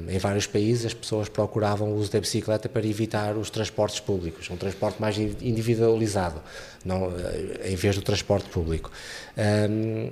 em 0.09 0.17
vários 0.17 0.47
países 0.47 0.87
as 0.87 0.93
pessoas 0.93 1.29
procuravam 1.29 1.89
o 1.89 1.95
uso 1.95 2.11
da 2.11 2.19
bicicleta 2.19 2.67
para 2.67 2.85
evitar 2.85 3.37
os 3.37 3.49
transportes 3.49 3.99
públicos, 3.99 4.49
um 4.49 4.57
transporte 4.57 4.99
mais 4.99 5.17
individualizado, 5.17 6.41
não, 6.83 7.11
eh, 7.11 7.71
em 7.71 7.75
vez 7.75 7.95
do 7.95 8.01
transporte 8.01 8.49
público. 8.49 8.91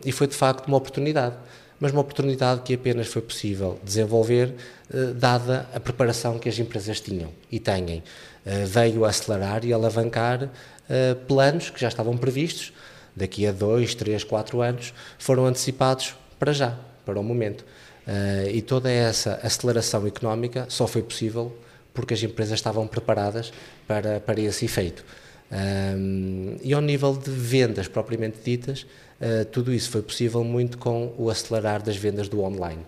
e 0.06 0.12
foi 0.12 0.28
de 0.28 0.36
facto 0.36 0.68
uma 0.68 0.78
oportunidade, 0.78 1.36
mas 1.80 1.92
uma 1.92 2.02
oportunidade 2.02 2.62
que 2.62 2.74
apenas 2.74 3.08
foi 3.08 3.22
possível 3.22 3.80
desenvolver 3.84 4.54
eh, 4.94 5.14
dada 5.16 5.68
a 5.74 5.80
preparação 5.80 6.38
que 6.38 6.50
as 6.50 6.60
empresas 6.60 7.00
tinham 7.00 7.32
e 7.52 7.60
têm. 7.60 8.04
Eh, 8.46 8.66
veio 8.66 9.06
acelerar 9.06 9.66
e 9.66 9.74
alavancar 9.74 10.50
planos 11.28 11.70
que 11.70 11.80
já 11.80 11.88
estavam 11.88 12.18
previstos, 12.18 12.74
daqui 13.16 13.46
a 13.46 13.52
dois, 13.52 13.94
três, 13.94 14.24
quatro 14.24 14.60
anos, 14.60 14.92
foram 15.20 15.46
antecipados 15.46 16.16
para 16.40 16.52
já, 16.52 16.76
para 17.06 17.20
o 17.20 17.24
momento. 17.24 17.64
Uh, 18.10 18.50
e 18.50 18.62
toda 18.64 18.90
essa 18.90 19.40
aceleração 19.44 20.08
económica 20.08 20.66
só 20.68 20.88
foi 20.88 21.04
possível 21.04 21.56
porque 21.94 22.16
as 22.16 22.24
empresas 22.24 22.58
estavam 22.58 22.88
preparadas 22.88 23.54
para, 23.88 24.20
para 24.20 24.42
esse 24.42 24.66
efeito. 24.66 25.06
Um, 25.52 26.58
e 26.64 26.74
ao 26.74 26.82
nível 26.82 27.16
de 27.16 27.30
vendas 27.30 27.88
propriamente 27.88 28.38
ditas, 28.44 28.88
uh, 29.22 29.46
tudo 29.52 29.72
isso 29.72 29.92
foi 29.92 30.02
possível 30.02 30.44
muito 30.44 30.80
com 30.80 31.14
o 31.20 31.30
acelerar 31.30 31.84
das 31.84 31.98
vendas 31.98 32.28
do 32.28 32.42
online. 32.42 32.82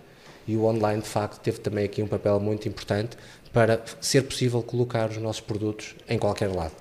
E 0.46 0.56
o 0.56 0.64
online, 0.64 1.00
de 1.00 1.08
facto, 1.08 1.40
teve 1.40 1.60
também 1.60 1.84
aqui 1.84 2.02
um 2.02 2.08
papel 2.08 2.40
muito 2.40 2.68
importante 2.68 3.16
para 3.52 3.80
ser 4.00 4.22
possível 4.22 4.60
colocar 4.60 5.08
os 5.08 5.18
nossos 5.18 5.40
produtos 5.40 5.94
em 6.08 6.18
qualquer 6.18 6.48
lado. 6.48 6.74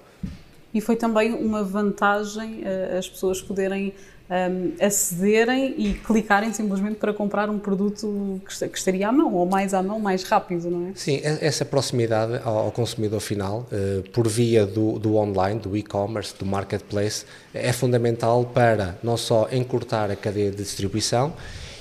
E 0.73 0.81
foi 0.81 0.95
também 0.95 1.31
uma 1.31 1.63
vantagem 1.63 2.61
uh, 2.61 2.97
as 2.97 3.07
pessoas 3.07 3.39
poderem 3.39 3.93
um, 4.31 4.71
acederem 4.83 5.75
e 5.77 5.93
clicarem 5.93 6.53
simplesmente 6.53 6.95
para 6.95 7.13
comprar 7.13 7.49
um 7.49 7.59
produto 7.59 8.41
que, 8.47 8.77
estaria 8.77 9.09
à 9.09 9.11
mão, 9.11 9.33
ou 9.33 9.45
mais 9.45 9.73
à 9.73 9.83
mão, 9.83 9.99
mais 9.99 10.23
rápido, 10.23 10.69
não 10.69 10.87
é? 10.87 10.91
Sim, 10.95 11.19
essa 11.23 11.65
proximidade 11.65 12.39
ao, 12.43 12.71
consumidor 12.71 13.19
final, 13.19 13.67
uh, 13.71 14.09
por 14.11 14.27
via 14.27 14.65
do, 14.65 14.97
do 14.97 15.17
online, 15.17 15.59
do 15.59 15.75
e-commerce, 15.75 16.33
do 16.39 16.45
marketplace, 16.45 17.25
é 17.53 17.73
fundamental 17.73 18.45
para 18.45 18.97
não 19.03 19.17
só 19.17 19.49
encurtar 19.51 20.09
a 20.09 20.15
cadeia 20.15 20.49
de 20.49 20.57
distribuição, 20.57 21.33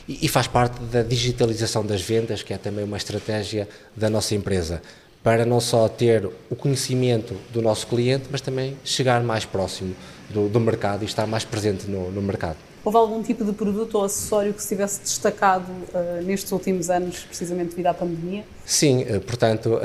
e, 0.09 0.27
faz 0.27 0.49
parte 0.49 0.81
da 0.81 1.05
digitalização 1.05 1.87
das 1.87 2.03
vendas, 2.03 2.43
que 2.43 2.53
é 2.53 2.59
também 2.59 2.85
uma 2.85 2.97
estratégia 2.97 3.69
da 3.97 4.11
nossa 4.11 4.35
empresa 4.35 4.83
para 5.23 5.45
não 5.45 5.61
só 5.61 5.89
ter 5.89 6.29
o 6.49 6.57
conhecimento 6.57 7.37
do 7.53 7.61
nosso 7.61 7.87
cliente, 7.87 8.25
mas 8.31 8.41
também 8.41 8.77
chegar 8.85 9.23
mais 9.23 9.45
próximo 9.45 9.95
do, 10.31 10.49
do 10.49 10.59
mercado 10.59 11.03
e 11.03 11.07
estar 11.07 11.27
mais 11.27 11.45
presente 11.45 11.87
no, 11.87 12.11
no, 12.11 12.23
mercado. 12.23 12.57
Houve 12.83 12.97
algum 12.97 13.23
tipo 13.23 13.45
de 13.45 13.53
produto 13.53 13.97
ou 13.97 14.05
acessório 14.05 14.55
que 14.55 14.63
se 14.63 14.69
tivesse 14.69 15.01
destacado 15.01 15.71
uh, 15.71 16.23
nestes 16.25 16.51
últimos 16.51 16.89
anos, 16.89 17.21
precisamente 17.25 17.71
devido 17.71 17.89
à 17.89 17.95
pandemia? 17.95 18.43
Sim, 18.65 19.03
uh, 19.03 19.21
portanto, 19.21 19.75
uh, 19.75 19.81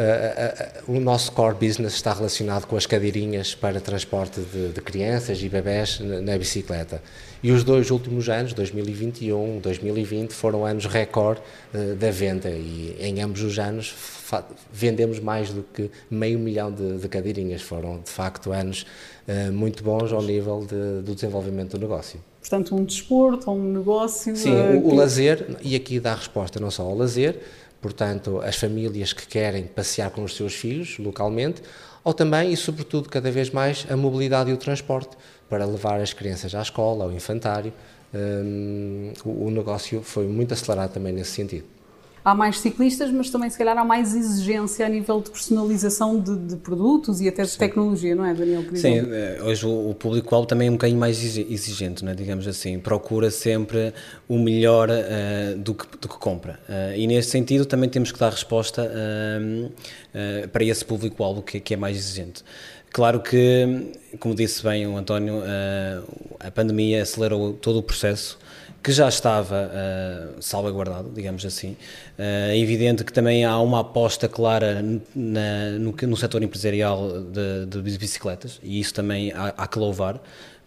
o 0.87 0.99
nosso 0.99 1.31
core 1.33 1.55
business 1.55 1.95
está 1.95 2.13
relacionado 2.13 2.65
com 2.65 2.77
as 2.77 2.85
cadeirinhas 2.85 3.53
para 3.53 3.81
transporte 3.81 4.39
de, 4.39 4.69
de 4.69 4.81
crianças 4.81 5.41
e 5.41 5.49
bebés 5.49 5.99
na, 5.99 6.21
na 6.21 6.37
bicicleta. 6.37 7.01
E 7.43 7.51
os 7.51 7.65
dois 7.65 7.91
últimos 7.91 8.29
anos, 8.29 8.53
2021, 8.53 9.59
2020, 9.59 10.31
foram 10.31 10.65
anos 10.65 10.85
recorde 10.85 11.41
da 11.99 12.09
venda 12.09 12.49
e 12.49 12.95
em 12.99 13.21
ambos 13.21 13.43
os 13.43 13.59
anos 13.59 13.93
vendemos 14.71 15.19
mais 15.19 15.51
do 15.51 15.63
que 15.63 15.91
meio 16.09 16.39
milhão 16.39 16.71
de, 16.71 16.97
de 16.97 17.07
cadeirinhas. 17.07 17.61
Foram, 17.61 17.99
de 17.99 18.09
facto, 18.09 18.51
anos 18.51 18.85
uh, 19.27 19.51
muito 19.51 19.83
bons 19.83 20.11
ao 20.11 20.21
nível 20.21 20.61
de, 20.61 21.01
do 21.03 21.13
desenvolvimento 21.13 21.77
do 21.77 21.79
negócio. 21.79 22.19
Portanto, 22.45 22.75
um 22.75 22.85
desporto, 22.85 23.49
um 23.49 23.73
negócio... 23.73 24.35
Sim, 24.35 24.53
uh, 24.53 24.77
o, 24.77 24.91
o 24.91 24.95
lazer, 24.95 25.57
e 25.63 25.75
aqui 25.75 25.99
dá 25.99 26.13
resposta 26.13 26.59
não 26.59 26.69
só 26.69 26.83
ao 26.83 26.95
lazer, 26.95 27.39
portanto, 27.81 28.39
as 28.39 28.55
famílias 28.55 29.13
que 29.13 29.25
querem 29.25 29.63
passear 29.63 30.11
com 30.11 30.23
os 30.23 30.35
seus 30.35 30.53
filhos 30.53 30.99
localmente, 30.99 31.63
ou 32.03 32.13
também 32.13 32.53
e 32.53 32.55
sobretudo 32.55 33.09
cada 33.09 33.31
vez 33.31 33.49
mais 33.49 33.87
a 33.89 33.97
mobilidade 33.97 34.51
e 34.51 34.53
o 34.53 34.57
transporte 34.57 35.17
para 35.49 35.65
levar 35.65 35.99
as 35.99 36.13
crianças 36.13 36.53
à 36.53 36.61
escola, 36.61 37.05
ao 37.05 37.11
infantário. 37.11 37.73
Um, 38.13 39.11
o, 39.25 39.47
o 39.47 39.49
negócio 39.49 40.03
foi 40.03 40.27
muito 40.27 40.53
acelerado 40.53 40.93
também 40.93 41.11
nesse 41.11 41.31
sentido 41.31 41.74
há 42.25 42.33
mais 42.33 42.59
ciclistas, 42.59 43.11
mas 43.11 43.29
também 43.29 43.47
se 43.51 43.57
calhar 43.57 43.77
há 43.77 43.85
mais 43.85 44.15
exigência 44.15 44.83
a 44.83 44.89
nível 44.89 45.21
de 45.21 45.29
personalização 45.29 46.19
de, 46.19 46.35
de 46.35 46.55
produtos 46.55 47.21
e 47.21 47.27
até 47.27 47.43
de 47.43 47.49
Sim. 47.49 47.59
tecnologia, 47.59 48.15
não 48.15 48.25
é, 48.25 48.33
Daniel? 48.33 48.63
Sim, 48.73 49.03
eh, 49.11 49.39
hoje 49.43 49.67
o, 49.67 49.93
público-alvo 49.93 50.47
também 50.47 50.67
é 50.67 50.71
um 50.71 50.73
bocadinho 50.73 50.99
mais 50.99 51.23
exigente, 51.23 52.03
não 52.03 52.11
é? 52.11 52.15
digamos 52.15 52.47
assim, 52.47 52.79
procura 52.79 53.29
sempre 53.29 53.93
o 54.27 54.39
melhor 54.39 54.89
uh, 54.89 55.55
do, 55.59 55.75
que, 55.75 55.85
do 55.99 56.09
que 56.09 56.17
compra. 56.17 56.59
Uh, 56.67 56.97
e 56.97 57.05
nesse 57.05 57.29
sentido 57.29 57.63
também 57.63 57.87
temos 57.87 58.11
que 58.11 58.19
dar 58.19 58.31
resposta 58.31 58.91
uh, 58.91 60.47
para 60.47 60.63
esse 60.63 60.83
público-alvo 60.83 61.43
que, 61.43 61.59
que 61.59 61.75
é 61.75 61.77
mais 61.77 61.95
exigente. 61.95 62.43
Claro 62.91 63.19
que, 63.19 63.91
como 64.19 64.33
disse 64.33 64.63
bem 64.63 64.87
o 64.87 64.95
António, 64.95 65.41
a 66.39 66.49
pandemia 66.49 67.01
acelerou 67.01 67.51
todo 67.51 67.79
o 67.79 67.83
processo 67.83 68.39
que 68.85 68.91
já 68.91 69.09
estava 69.09 69.71
uh, 69.73 70.39
salvaguardado, 70.39 71.09
digamos 71.09 71.43
assim. 71.43 71.71
Uh, 72.19 72.51
é 72.51 72.57
evidente 72.59 73.03
que 73.03 73.11
também 73.11 73.43
há 73.43 73.59
uma 73.59 73.79
aposta 73.79 74.29
clara 74.29 74.79
na, 75.15 75.71
no, 75.79 75.91
no 75.91 76.15
setor 76.15 76.43
empresarial 76.43 77.23
de, 77.23 77.65
de, 77.65 77.97
bicicletas 77.97 78.59
e 78.61 78.79
isso 78.79 78.93
também 78.93 79.31
há, 79.31 79.55
há, 79.57 79.65
que 79.65 79.79
louvar, 79.79 80.21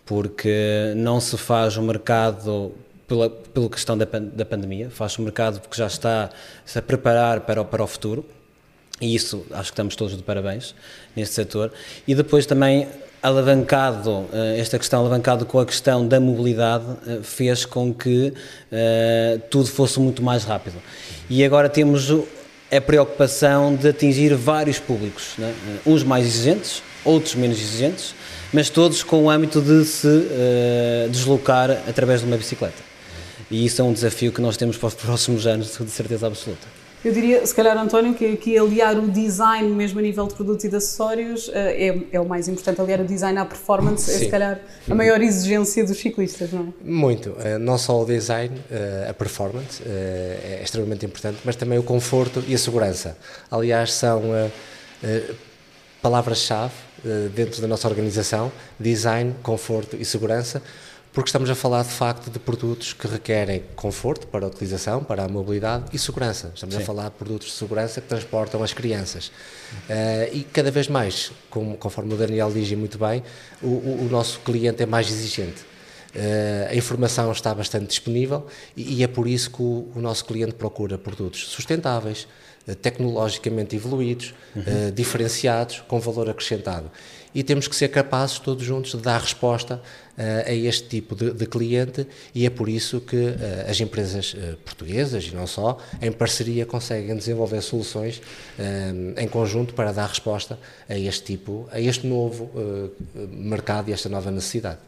porque 0.04 0.92
não 0.96 1.20
se 1.20 1.38
faz 1.38 1.76
o 1.76 1.82
mercado 1.82 2.74
pela, 3.06 3.30
pela 3.30 3.70
questão 3.70 3.96
da, 3.96 4.04
da 4.04 4.44
pandemia, 4.44 4.90
faz 4.90 5.16
o 5.16 5.22
mercado 5.22 5.60
porque 5.60 5.76
já 5.76 5.86
está 5.86 6.28
-se 6.66 6.76
a 6.76 6.82
preparar 6.82 7.42
para, 7.42 7.64
para 7.64 7.84
o 7.84 7.86
futuro 7.86 8.26
e 9.00 9.14
isso 9.14 9.44
acho 9.50 9.70
que 9.70 9.74
estamos 9.74 9.94
todos 9.96 10.16
de 10.16 10.22
parabéns 10.22 10.74
neste 11.14 11.34
setor. 11.34 11.72
E 12.06 12.14
depois 12.14 12.46
também 12.46 12.88
alavancado, 13.22 14.26
eh, 14.32 14.56
esta 14.58 14.78
questão 14.78 15.00
alavancado 15.00 15.44
com 15.44 15.58
a 15.58 15.66
questão 15.66 16.06
da 16.06 16.20
mobilidade, 16.20 16.84
eh, 17.06 17.18
fez 17.22 17.64
com 17.64 17.92
que 17.92 18.32
uh, 18.72 19.38
tudo 19.50 19.66
fosse 19.66 19.98
muito 19.98 20.22
mais 20.22 20.44
rápido. 20.44 20.76
E 21.28 21.44
agora 21.44 21.68
temos 21.68 22.12
a 22.70 22.80
preocupação 22.80 23.74
de 23.74 23.88
atingir 23.88 24.34
vários 24.34 24.78
públicos, 24.78 25.32
né? 25.38 25.52
uns 25.84 26.04
mais 26.04 26.26
exigentes, 26.26 26.82
outros 27.04 27.34
menos 27.34 27.58
exigentes, 27.58 28.14
mas 28.52 28.70
todos 28.70 29.02
com 29.02 29.24
o 29.24 29.30
âmbito 29.30 29.60
de 29.60 29.84
se 29.84 30.06
uh, 30.06 31.08
deslocar 31.10 31.70
através 31.88 32.20
de 32.20 32.26
uma 32.26 32.36
bicicleta. 32.36 32.88
E 33.50 33.64
isso 33.64 33.80
é 33.80 33.84
um 33.84 33.92
desafio 33.92 34.30
que 34.30 34.40
nós 34.40 34.56
temos 34.56 34.76
para 34.76 34.88
os 34.88 34.94
próximos 34.96 35.46
anos, 35.46 35.76
de 35.76 35.90
certeza 35.90 36.26
absoluta. 36.26 36.77
Eu 37.04 37.12
diria, 37.12 37.46
se 37.46 37.54
calhar, 37.54 37.78
António, 37.78 38.12
que, 38.12 38.36
que 38.36 38.58
aliar 38.58 38.98
o 38.98 39.06
design, 39.08 39.68
mesmo 39.70 40.00
a 40.00 40.02
nível 40.02 40.26
de 40.26 40.34
produtos 40.34 40.64
e 40.64 40.68
de 40.68 40.76
acessórios, 40.76 41.48
eh, 41.54 41.86
é, 41.86 42.16
é 42.16 42.20
o 42.20 42.26
mais 42.26 42.48
importante. 42.48 42.80
Aliar 42.80 43.00
o 43.00 43.04
design 43.04 43.38
à 43.38 43.44
performance 43.44 44.10
é, 44.10 44.18
se 44.18 44.28
calhar, 44.28 44.60
a 44.90 44.94
maior 44.96 45.20
exigência 45.20 45.84
dos 45.84 45.96
ciclistas, 45.96 46.50
não 46.52 46.74
é? 46.84 46.90
Muito. 46.90 47.36
Eh, 47.38 47.56
não 47.56 47.78
só 47.78 48.02
o 48.02 48.04
design, 48.04 48.60
eh, 48.68 49.06
a 49.08 49.14
performance 49.14 49.80
é 49.86 50.60
extremamente 50.62 51.06
importante, 51.06 51.38
mas 51.44 51.54
também 51.54 51.78
o 51.78 51.84
conforto 51.84 52.42
e 52.48 52.54
a 52.54 52.58
segurança. 52.58 53.16
Aliás, 53.50 53.92
são 53.92 54.22
palavras-chave 56.02 56.72
dentro 57.34 57.60
da 57.62 57.68
nossa 57.68 57.86
organização: 57.86 58.50
design, 58.78 59.34
conforto 59.42 59.96
e 59.96 60.04
segurança 60.04 60.60
porque 61.12 61.28
estamos 61.28 61.48
a 61.50 61.54
falar 61.54 61.82
de 61.82 61.90
facto 61.90 62.30
de 62.30 62.38
produtos 62.38 62.92
que 62.92 63.06
requerem 63.06 63.62
conforto 63.74 64.26
para 64.26 64.44
a 64.44 64.48
utilização, 64.48 65.02
para 65.02 65.24
a 65.24 65.28
mobilidade 65.28 65.84
e 65.92 65.98
segurança. 65.98 66.52
Estamos 66.54 66.74
Sim. 66.74 66.82
a 66.82 66.84
falar 66.84 67.04
de 67.04 67.16
produtos 67.16 67.48
de 67.48 67.54
segurança 67.54 68.00
que 68.00 68.08
transportam 68.08 68.62
as 68.62 68.72
crianças. 68.72 69.28
Uh, 69.28 70.32
e 70.32 70.46
cada 70.52 70.70
vez 70.70 70.88
mais, 70.88 71.32
como, 71.50 71.76
conforme 71.76 72.14
o 72.14 72.16
Daniel 72.16 72.50
diz 72.52 72.70
muito 72.72 72.98
bem, 72.98 73.22
o, 73.62 73.66
o, 73.66 74.06
o 74.06 74.08
nosso 74.10 74.40
cliente 74.40 74.82
é 74.82 74.86
mais 74.86 75.10
exigente. 75.10 75.62
Uh, 76.14 76.70
a 76.70 76.74
informação 76.74 77.30
está 77.32 77.54
bastante 77.54 77.86
disponível 77.86 78.46
e, 78.76 78.96
e 78.96 79.02
é 79.02 79.06
por 79.06 79.28
isso 79.28 79.50
que 79.50 79.62
o, 79.62 79.88
o, 79.94 80.00
nosso 80.00 80.24
cliente 80.24 80.54
procura 80.54 80.96
produtos 80.96 81.48
sustentáveis, 81.48 82.26
uh, 82.66 82.74
tecnologicamente 82.74 83.76
evoluídos, 83.76 84.34
uhum. 84.54 84.92
diferenciados, 84.94 85.82
com 85.86 85.98
valor 85.98 86.28
acrescentado 86.30 86.90
e 87.34 87.42
temos 87.42 87.68
que 87.68 87.76
ser 87.76 87.88
capazes 87.88 88.38
todos 88.38 88.64
juntos 88.64 88.92
de 88.92 88.98
dar 88.98 89.20
resposta 89.20 89.76
uh, 89.76 90.22
a 90.46 90.52
este 90.52 90.88
tipo 90.88 91.14
de, 91.14 91.32
de, 91.32 91.46
cliente 91.46 92.06
e 92.34 92.46
é 92.46 92.50
por 92.50 92.68
isso 92.68 93.00
que 93.00 93.16
uh, 93.16 93.36
as 93.68 93.80
empresas 93.80 94.34
uh, 94.34 94.56
portuguesas 94.64 95.24
e 95.24 95.34
não 95.34 95.46
só, 95.46 95.78
em 96.00 96.10
parceria 96.10 96.64
conseguem 96.66 97.16
desenvolver 97.16 97.60
soluções 97.62 98.20
em 99.16 99.28
conjunto 99.28 99.74
para 99.74 99.92
dar 99.92 100.06
resposta 100.06 100.58
a 100.88 100.98
este 100.98 101.24
tipo, 101.24 101.68
a 101.70 101.80
este 101.80 102.06
novo 102.06 102.50
mercado 103.30 103.88
e 103.88 103.92
esta 103.92 104.08
nova 104.08 104.30
necessidade. 104.30 104.78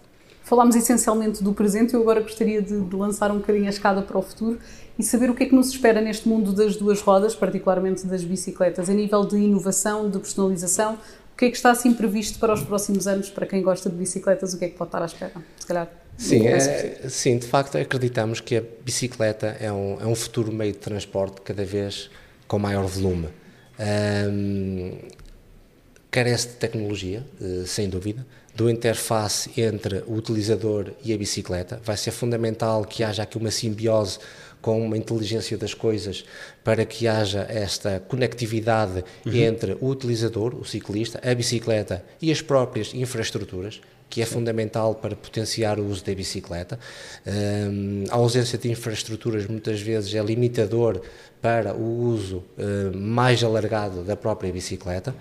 Falámos 0.42 0.74
essencialmente 0.74 1.44
do 1.44 1.53
presente, 1.53 1.94
eu 1.94 2.00
agora 2.00 2.20
gostaria 2.20 2.61
de, 2.61 2.81
de 2.81 2.96
lançar 2.96 3.31
um 3.31 3.37
bocadinho 3.37 3.66
a 3.66 3.70
escada 3.70 4.03
para 4.03 4.18
o 4.18 4.22
futuro 4.22 4.59
e 4.98 5.03
saber 5.03 5.31
o 5.31 5.35
que 5.35 5.44
é 5.44 5.46
que 5.46 5.55
nos 5.55 5.68
espera 5.68 6.00
neste 6.00 6.29
mundo 6.29 6.53
das 6.53 6.76
duas 6.76 7.00
rodas, 7.00 7.35
particularmente 7.35 8.07
das 8.07 8.24
bicicletas, 8.24 8.90
a 8.90 8.92
nível 8.92 9.24
de 9.24 9.37
inovação, 9.37 10.11
de 10.11 10.18
personalização, 10.18 10.98
que 11.40 11.46
é 11.46 11.50
que 11.50 11.57
está 11.57 11.70
assim 11.70 11.94
previsto 11.94 12.38
para 12.38 12.53
os 12.53 12.62
próximos 12.62 13.07
anos, 13.07 13.31
para 13.31 13.46
quem 13.46 13.62
gosta 13.62 13.88
de 13.88 13.96
bicicletas, 13.96 14.53
o 14.53 14.59
que 14.59 14.66
é 14.66 14.68
que 14.68 14.76
pode 14.76 14.88
estar 14.88 15.00
à 15.00 15.07
espera? 15.07 15.33
Se 15.59 15.66
calhar. 15.66 15.90
Sim, 16.18 16.46
é, 16.46 17.09
sim, 17.09 17.38
de 17.38 17.46
facto 17.46 17.79
acreditamos 17.79 18.42
que 18.42 18.59
a 18.59 18.62
bicicleta 18.85 19.57
é 19.59 19.72
um, 19.72 19.98
é 19.98 20.05
um 20.05 20.14
futuro 20.14 20.53
meio 20.53 20.72
de 20.72 20.79
transporte 20.79 21.40
cada 21.40 21.64
vez 21.64 22.11
com 22.46 22.59
maior 22.59 22.85
volume. 22.85 23.29
Um, 23.79 24.98
carece 26.11 26.48
de 26.48 26.55
tecnologia, 26.57 27.24
eh, 27.40 27.62
sem 27.64 27.88
dúvida, 27.88 28.26
do 28.55 28.68
interface 28.68 29.50
entre 29.59 30.03
o 30.07 30.14
utilizador 30.14 30.92
e 31.03 31.14
a 31.14 31.16
bicicleta. 31.16 31.81
Vai 31.83 31.96
ser 31.96 32.11
fundamental 32.11 32.85
que 32.85 33.03
haja 33.03 33.22
aqui 33.22 33.38
uma 33.38 33.50
simbiose 33.50 34.18
com 34.61 34.81
uma 34.85 34.96
inteligência 34.96 35.57
das 35.57 35.75
coisas 35.75 36.25
para 36.62 36.85
que 36.85 37.09
haja 37.09 37.46
esta 37.49 38.01
conectividade 38.01 39.05
uhum. 39.25 39.35
entre 39.35 39.77
o 39.81 39.88
utilizador, 39.88 40.55
o 40.55 40.64
ciclista, 40.64 41.20
a 41.23 41.35
bicicleta 41.35 42.05
e 42.20 42.31
as 42.31 42.42
próprias 42.42 42.92
infraestruturas 42.94 43.81
que 44.11 44.20
é 44.20 44.27
fundamental 44.27 44.96
para 44.96 45.14
potenciar 45.14 45.79
o 45.79 45.87
uso 45.87 46.05
da 46.05 46.12
bicicleta. 46.12 46.79
Um, 47.25 48.05
a 48.11 48.16
ausência 48.16 48.59
de 48.59 48.68
infraestruturas 48.68 49.46
muitas 49.46 49.81
vezes 49.81 50.12
é 50.12 50.20
limitador 50.20 51.01
para 51.40 51.73
o 51.73 52.03
uso 52.03 52.38
uh, 52.59 52.96
mais 52.96 53.44
alargado 53.44 54.03
da 54.03 54.16
própria 54.16 54.53
bicicleta. 54.53 55.14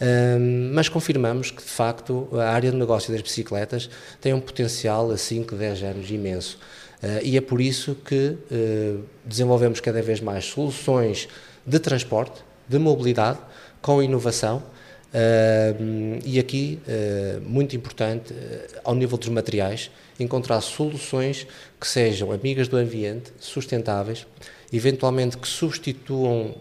Um, 0.00 0.70
mas 0.72 0.88
confirmamos 0.88 1.50
que, 1.50 1.60
de 1.60 1.68
facto, 1.68 2.28
a 2.32 2.50
área 2.50 2.70
de 2.70 2.76
negócio 2.76 3.12
das 3.12 3.20
bicicletas 3.20 3.90
tem 4.20 4.32
um 4.32 4.40
potencial 4.40 5.10
a 5.10 5.16
5, 5.16 5.56
10 5.56 5.82
anos 5.82 6.10
imenso. 6.10 6.58
Uh, 7.02 7.22
e 7.22 7.36
é 7.36 7.40
por 7.40 7.60
isso 7.60 7.94
que 7.94 8.36
uh, 8.50 9.04
desenvolvemos 9.24 9.80
cada 9.80 10.02
vez 10.02 10.20
mais 10.20 10.44
soluções 10.44 11.28
de 11.64 11.78
transporte, 11.78 12.42
de 12.68 12.78
mobilidade, 12.78 13.38
com 13.80 14.02
inovação, 14.02 14.62
Uh, 15.08 16.20
e 16.22 16.38
aqui, 16.38 16.78
uh, 16.86 17.40
muito 17.40 17.74
importante, 17.74 18.32
uh, 18.34 18.80
ao 18.84 18.94
nível 18.94 19.16
dos 19.16 19.28
materiais, 19.28 19.90
encontrar 20.20 20.60
soluções 20.60 21.46
que 21.80 21.86
sejam 21.88 22.30
amigas 22.30 22.68
do 22.68 22.76
ambiente, 22.76 23.32
sustentáveis, 23.40 24.26
eventualmente 24.70 25.38
que 25.38 25.48
substituam 25.48 26.54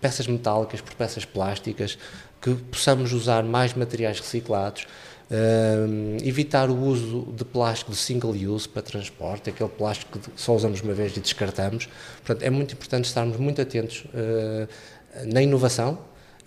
peças 0.00 0.26
metálicas 0.26 0.80
por 0.80 0.94
peças 0.94 1.26
plásticas, 1.26 1.98
que 2.40 2.54
possamos 2.54 3.12
usar 3.12 3.44
mais 3.44 3.74
materiais 3.74 4.18
reciclados, 4.18 4.86
evitar 6.22 6.68
o 6.68 6.76
uso 6.76 7.28
de 7.36 7.44
plástico 7.44 7.90
de 7.90 7.96
single 7.96 8.32
use 8.32 8.68
para 8.68 8.82
transporte, 8.82 9.48
aquele 9.50 9.70
plástico 9.70 10.18
que 10.18 10.30
só 10.36 10.54
usamos 10.54 10.80
uma 10.80 10.92
vez 10.92 11.16
e 11.16 11.20
descartamos. 11.20 11.88
Portanto, 12.24 12.42
é 12.42 12.50
muito 12.50 12.74
importante 12.74 13.06
estarmos 13.06 13.36
muito 13.38 13.60
atentos 13.60 14.04
na 15.26 15.42
inovação, 15.42 15.98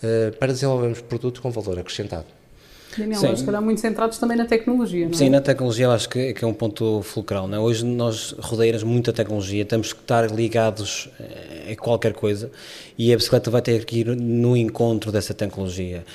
eh, 0.03 0.31
para 0.31 0.51
desenvolvermos 0.51 1.01
produtos 1.01 1.41
com 1.41 1.49
valor 1.49 1.79
acrescentado. 1.79 2.25
Daniel, 2.97 3.19
Sim. 3.19 3.35
se 3.35 3.43
calhar 3.43 3.61
muito 3.61 3.81
centrados 3.81 4.17
também 4.17 4.37
na 4.37 4.45
tecnologia, 4.45 5.05
não 5.05 5.11
é? 5.11 5.17
Sim, 5.17 5.29
na 5.29 5.41
tecnologia 5.41 5.85
eu 5.85 5.91
acho 5.91 6.07
que, 6.07 6.33
que 6.33 6.45
é 6.45 6.47
um 6.47 6.53
ponto 6.53 7.01
fulcral. 7.01 7.47
Não 7.47 7.57
é? 7.57 7.59
Hoje 7.59 7.83
nós 7.83 8.35
rodeiras 8.39 8.83
muita 8.83 9.11
tecnologia, 9.11 9.65
temos 9.65 9.93
que 9.93 9.99
estar 10.01 10.29
ligados 10.31 11.09
eh, 11.19 11.73
a 11.73 11.75
qualquer 11.75 12.13
coisa 12.13 12.51
e 12.97 13.11
a 13.11 13.17
bicicleta 13.17 13.49
vai 13.49 13.61
ter 13.61 13.83
que 13.83 13.99
ir 13.99 14.15
no 14.15 14.55
encontro 14.55 15.11
dessa 15.11 15.33
tecnologia 15.33 16.05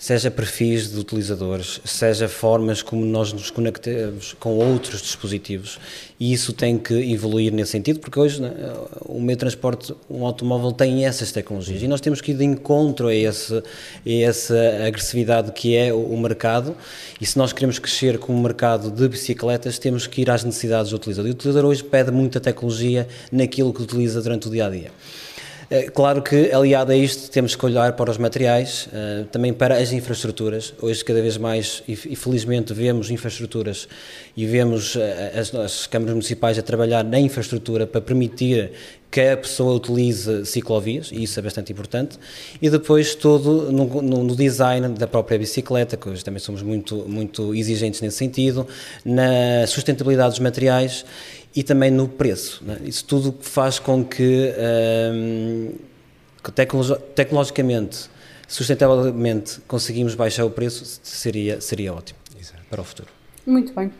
seja 0.00 0.30
perfis 0.30 0.90
de 0.90 0.98
utilizadores, 0.98 1.78
seja 1.84 2.26
formas 2.26 2.80
como 2.80 3.04
nós 3.04 3.34
nos 3.34 3.50
conectamos 3.50 4.34
com 4.40 4.56
outros 4.56 5.02
dispositivos 5.02 5.78
e 6.18 6.32
isso 6.32 6.54
tem 6.54 6.78
que 6.78 6.94
evoluir 7.12 7.52
nesse 7.52 7.72
sentido, 7.72 8.00
porque 8.00 8.18
hoje 8.18 8.40
né, 8.40 8.50
o 9.02 9.20
meio 9.20 9.36
de 9.36 9.40
transporte, 9.40 9.94
um 10.08 10.24
automóvel 10.24 10.72
tem 10.72 11.04
essas 11.04 11.30
tecnologias 11.32 11.82
e 11.82 11.86
nós 11.86 12.00
temos 12.00 12.22
que 12.22 12.30
ir 12.30 12.34
de 12.34 12.44
encontro 12.44 13.08
a, 13.08 13.14
esse, 13.14 13.54
a 13.54 14.10
essa 14.10 14.56
agressividade 14.86 15.52
que 15.52 15.76
é 15.76 15.92
o, 15.92 16.16
mercado 16.16 16.74
e 17.20 17.26
se 17.26 17.36
nós 17.36 17.52
queremos 17.52 17.78
crescer 17.78 18.18
com 18.18 18.34
o 18.34 18.42
mercado 18.42 18.90
de 18.90 19.06
bicicletas 19.06 19.78
temos 19.78 20.06
que 20.06 20.22
ir 20.22 20.30
às 20.30 20.44
necessidades 20.44 20.92
do 20.92 20.96
utilizador 20.96 21.28
e 21.28 21.32
o 21.32 21.34
utilizador 21.34 21.70
hoje 21.70 21.84
pede 21.84 22.10
muita 22.10 22.40
tecnologia 22.40 23.06
naquilo 23.30 23.70
que 23.74 23.82
utiliza 23.82 24.22
durante 24.22 24.48
o 24.48 24.50
dia 24.50 24.66
a 24.66 24.70
dia 24.70 24.90
claro 25.94 26.20
que, 26.20 26.52
aliado 26.52 26.90
a 26.90 26.96
isto, 26.96 27.30
temos 27.30 27.54
que 27.54 27.64
olhar 27.64 27.92
para 27.92 28.10
os 28.10 28.18
materiais, 28.18 28.88
eh, 28.92 29.24
também 29.30 29.52
para 29.52 29.76
as 29.76 29.92
infraestruturas. 29.92 30.74
Hoje, 30.82 31.04
cada 31.04 31.22
vez 31.22 31.36
mais, 31.36 31.80
e 31.86 31.94
felizmente, 31.94 32.74
vemos 32.74 33.08
infraestruturas 33.08 33.86
e 34.36 34.44
vemos 34.46 34.96
eh, 34.96 35.32
as, 35.38 35.54
as 35.54 35.86
câmaras 35.86 36.14
municipais 36.14 36.58
a 36.58 36.62
trabalhar 36.62 37.04
na 37.04 37.20
infraestrutura 37.20 37.86
para 37.86 38.00
permitir 38.00 38.72
que 39.10 39.20
a 39.20 39.36
pessoa 39.36 39.74
utilize 39.74 40.46
ciclovias, 40.46 41.10
e 41.12 41.24
isso 41.24 41.38
é 41.38 41.42
bastante 41.42 41.72
importante, 41.72 42.18
e 42.62 42.70
depois 42.70 43.14
todo 43.14 43.72
no, 43.72 44.02
no, 44.02 44.24
no, 44.24 44.36
design 44.36 44.88
da 44.90 45.06
própria 45.06 45.36
bicicleta, 45.36 45.96
que 45.96 46.08
hoje 46.08 46.24
também 46.24 46.38
somos 46.38 46.62
muito, 46.62 46.96
muito 47.08 47.52
exigentes 47.54 48.00
nesse 48.00 48.18
sentido, 48.18 48.66
na 49.04 49.66
sustentabilidade 49.66 50.30
dos 50.30 50.38
materiais 50.38 51.04
e 51.54 51.62
também 51.62 51.90
no 51.90 52.08
preço. 52.08 52.62
Né? 52.64 52.78
Isso 52.84 53.04
tudo 53.04 53.34
faz 53.40 53.78
com 53.78 54.04
que, 54.04 54.52
um, 55.12 55.72
tecnologi 56.54 56.94
tecnologicamente, 57.14 58.10
sustentavelmente, 58.46 59.60
conseguimos 59.66 60.14
baixar 60.14 60.44
o 60.44 60.50
preço, 60.50 61.00
seria, 61.02 61.60
seria 61.60 61.92
ótimo 61.92 62.18
Exato. 62.38 62.62
para 62.68 62.80
o 62.80 62.84
futuro. 62.84 63.08
Muito 63.46 63.72
bem. 63.72 63.92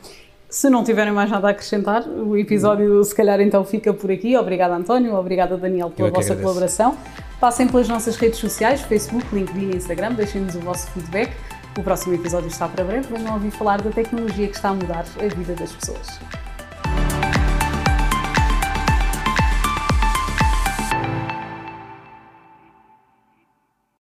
Se 0.48 0.68
não 0.68 0.82
tiverem 0.82 1.12
mais 1.12 1.30
nada 1.30 1.46
a 1.46 1.50
acrescentar, 1.52 2.08
o 2.08 2.36
episódio 2.36 3.02
se 3.04 3.14
calhar 3.14 3.40
então 3.40 3.64
fica 3.64 3.94
por 3.94 4.10
aqui. 4.10 4.36
Obrigada 4.36 4.74
António, 4.74 5.14
obrigada 5.14 5.56
Daniel 5.56 5.90
pela 5.90 6.08
vossa 6.10 6.32
agradeço. 6.32 6.42
colaboração. 6.42 6.98
Passem 7.40 7.68
pelas 7.68 7.88
nossas 7.88 8.16
redes 8.16 8.40
sociais, 8.40 8.80
Facebook, 8.82 9.24
LinkedIn 9.32 9.70
e 9.70 9.76
Instagram, 9.76 10.12
deixem-nos 10.12 10.56
o 10.56 10.60
vosso 10.60 10.90
feedback. 10.90 11.32
O 11.78 11.82
próximo 11.82 12.14
episódio 12.14 12.48
está 12.48 12.68
para 12.68 12.84
breve, 12.84 13.06
venham 13.16 13.34
ouvir 13.34 13.52
falar 13.52 13.80
da 13.80 13.90
tecnologia 13.90 14.48
que 14.48 14.56
está 14.56 14.70
a 14.70 14.74
mudar 14.74 15.06
a 15.18 15.34
vida 15.34 15.54
das 15.54 15.72
pessoas. 15.72 16.18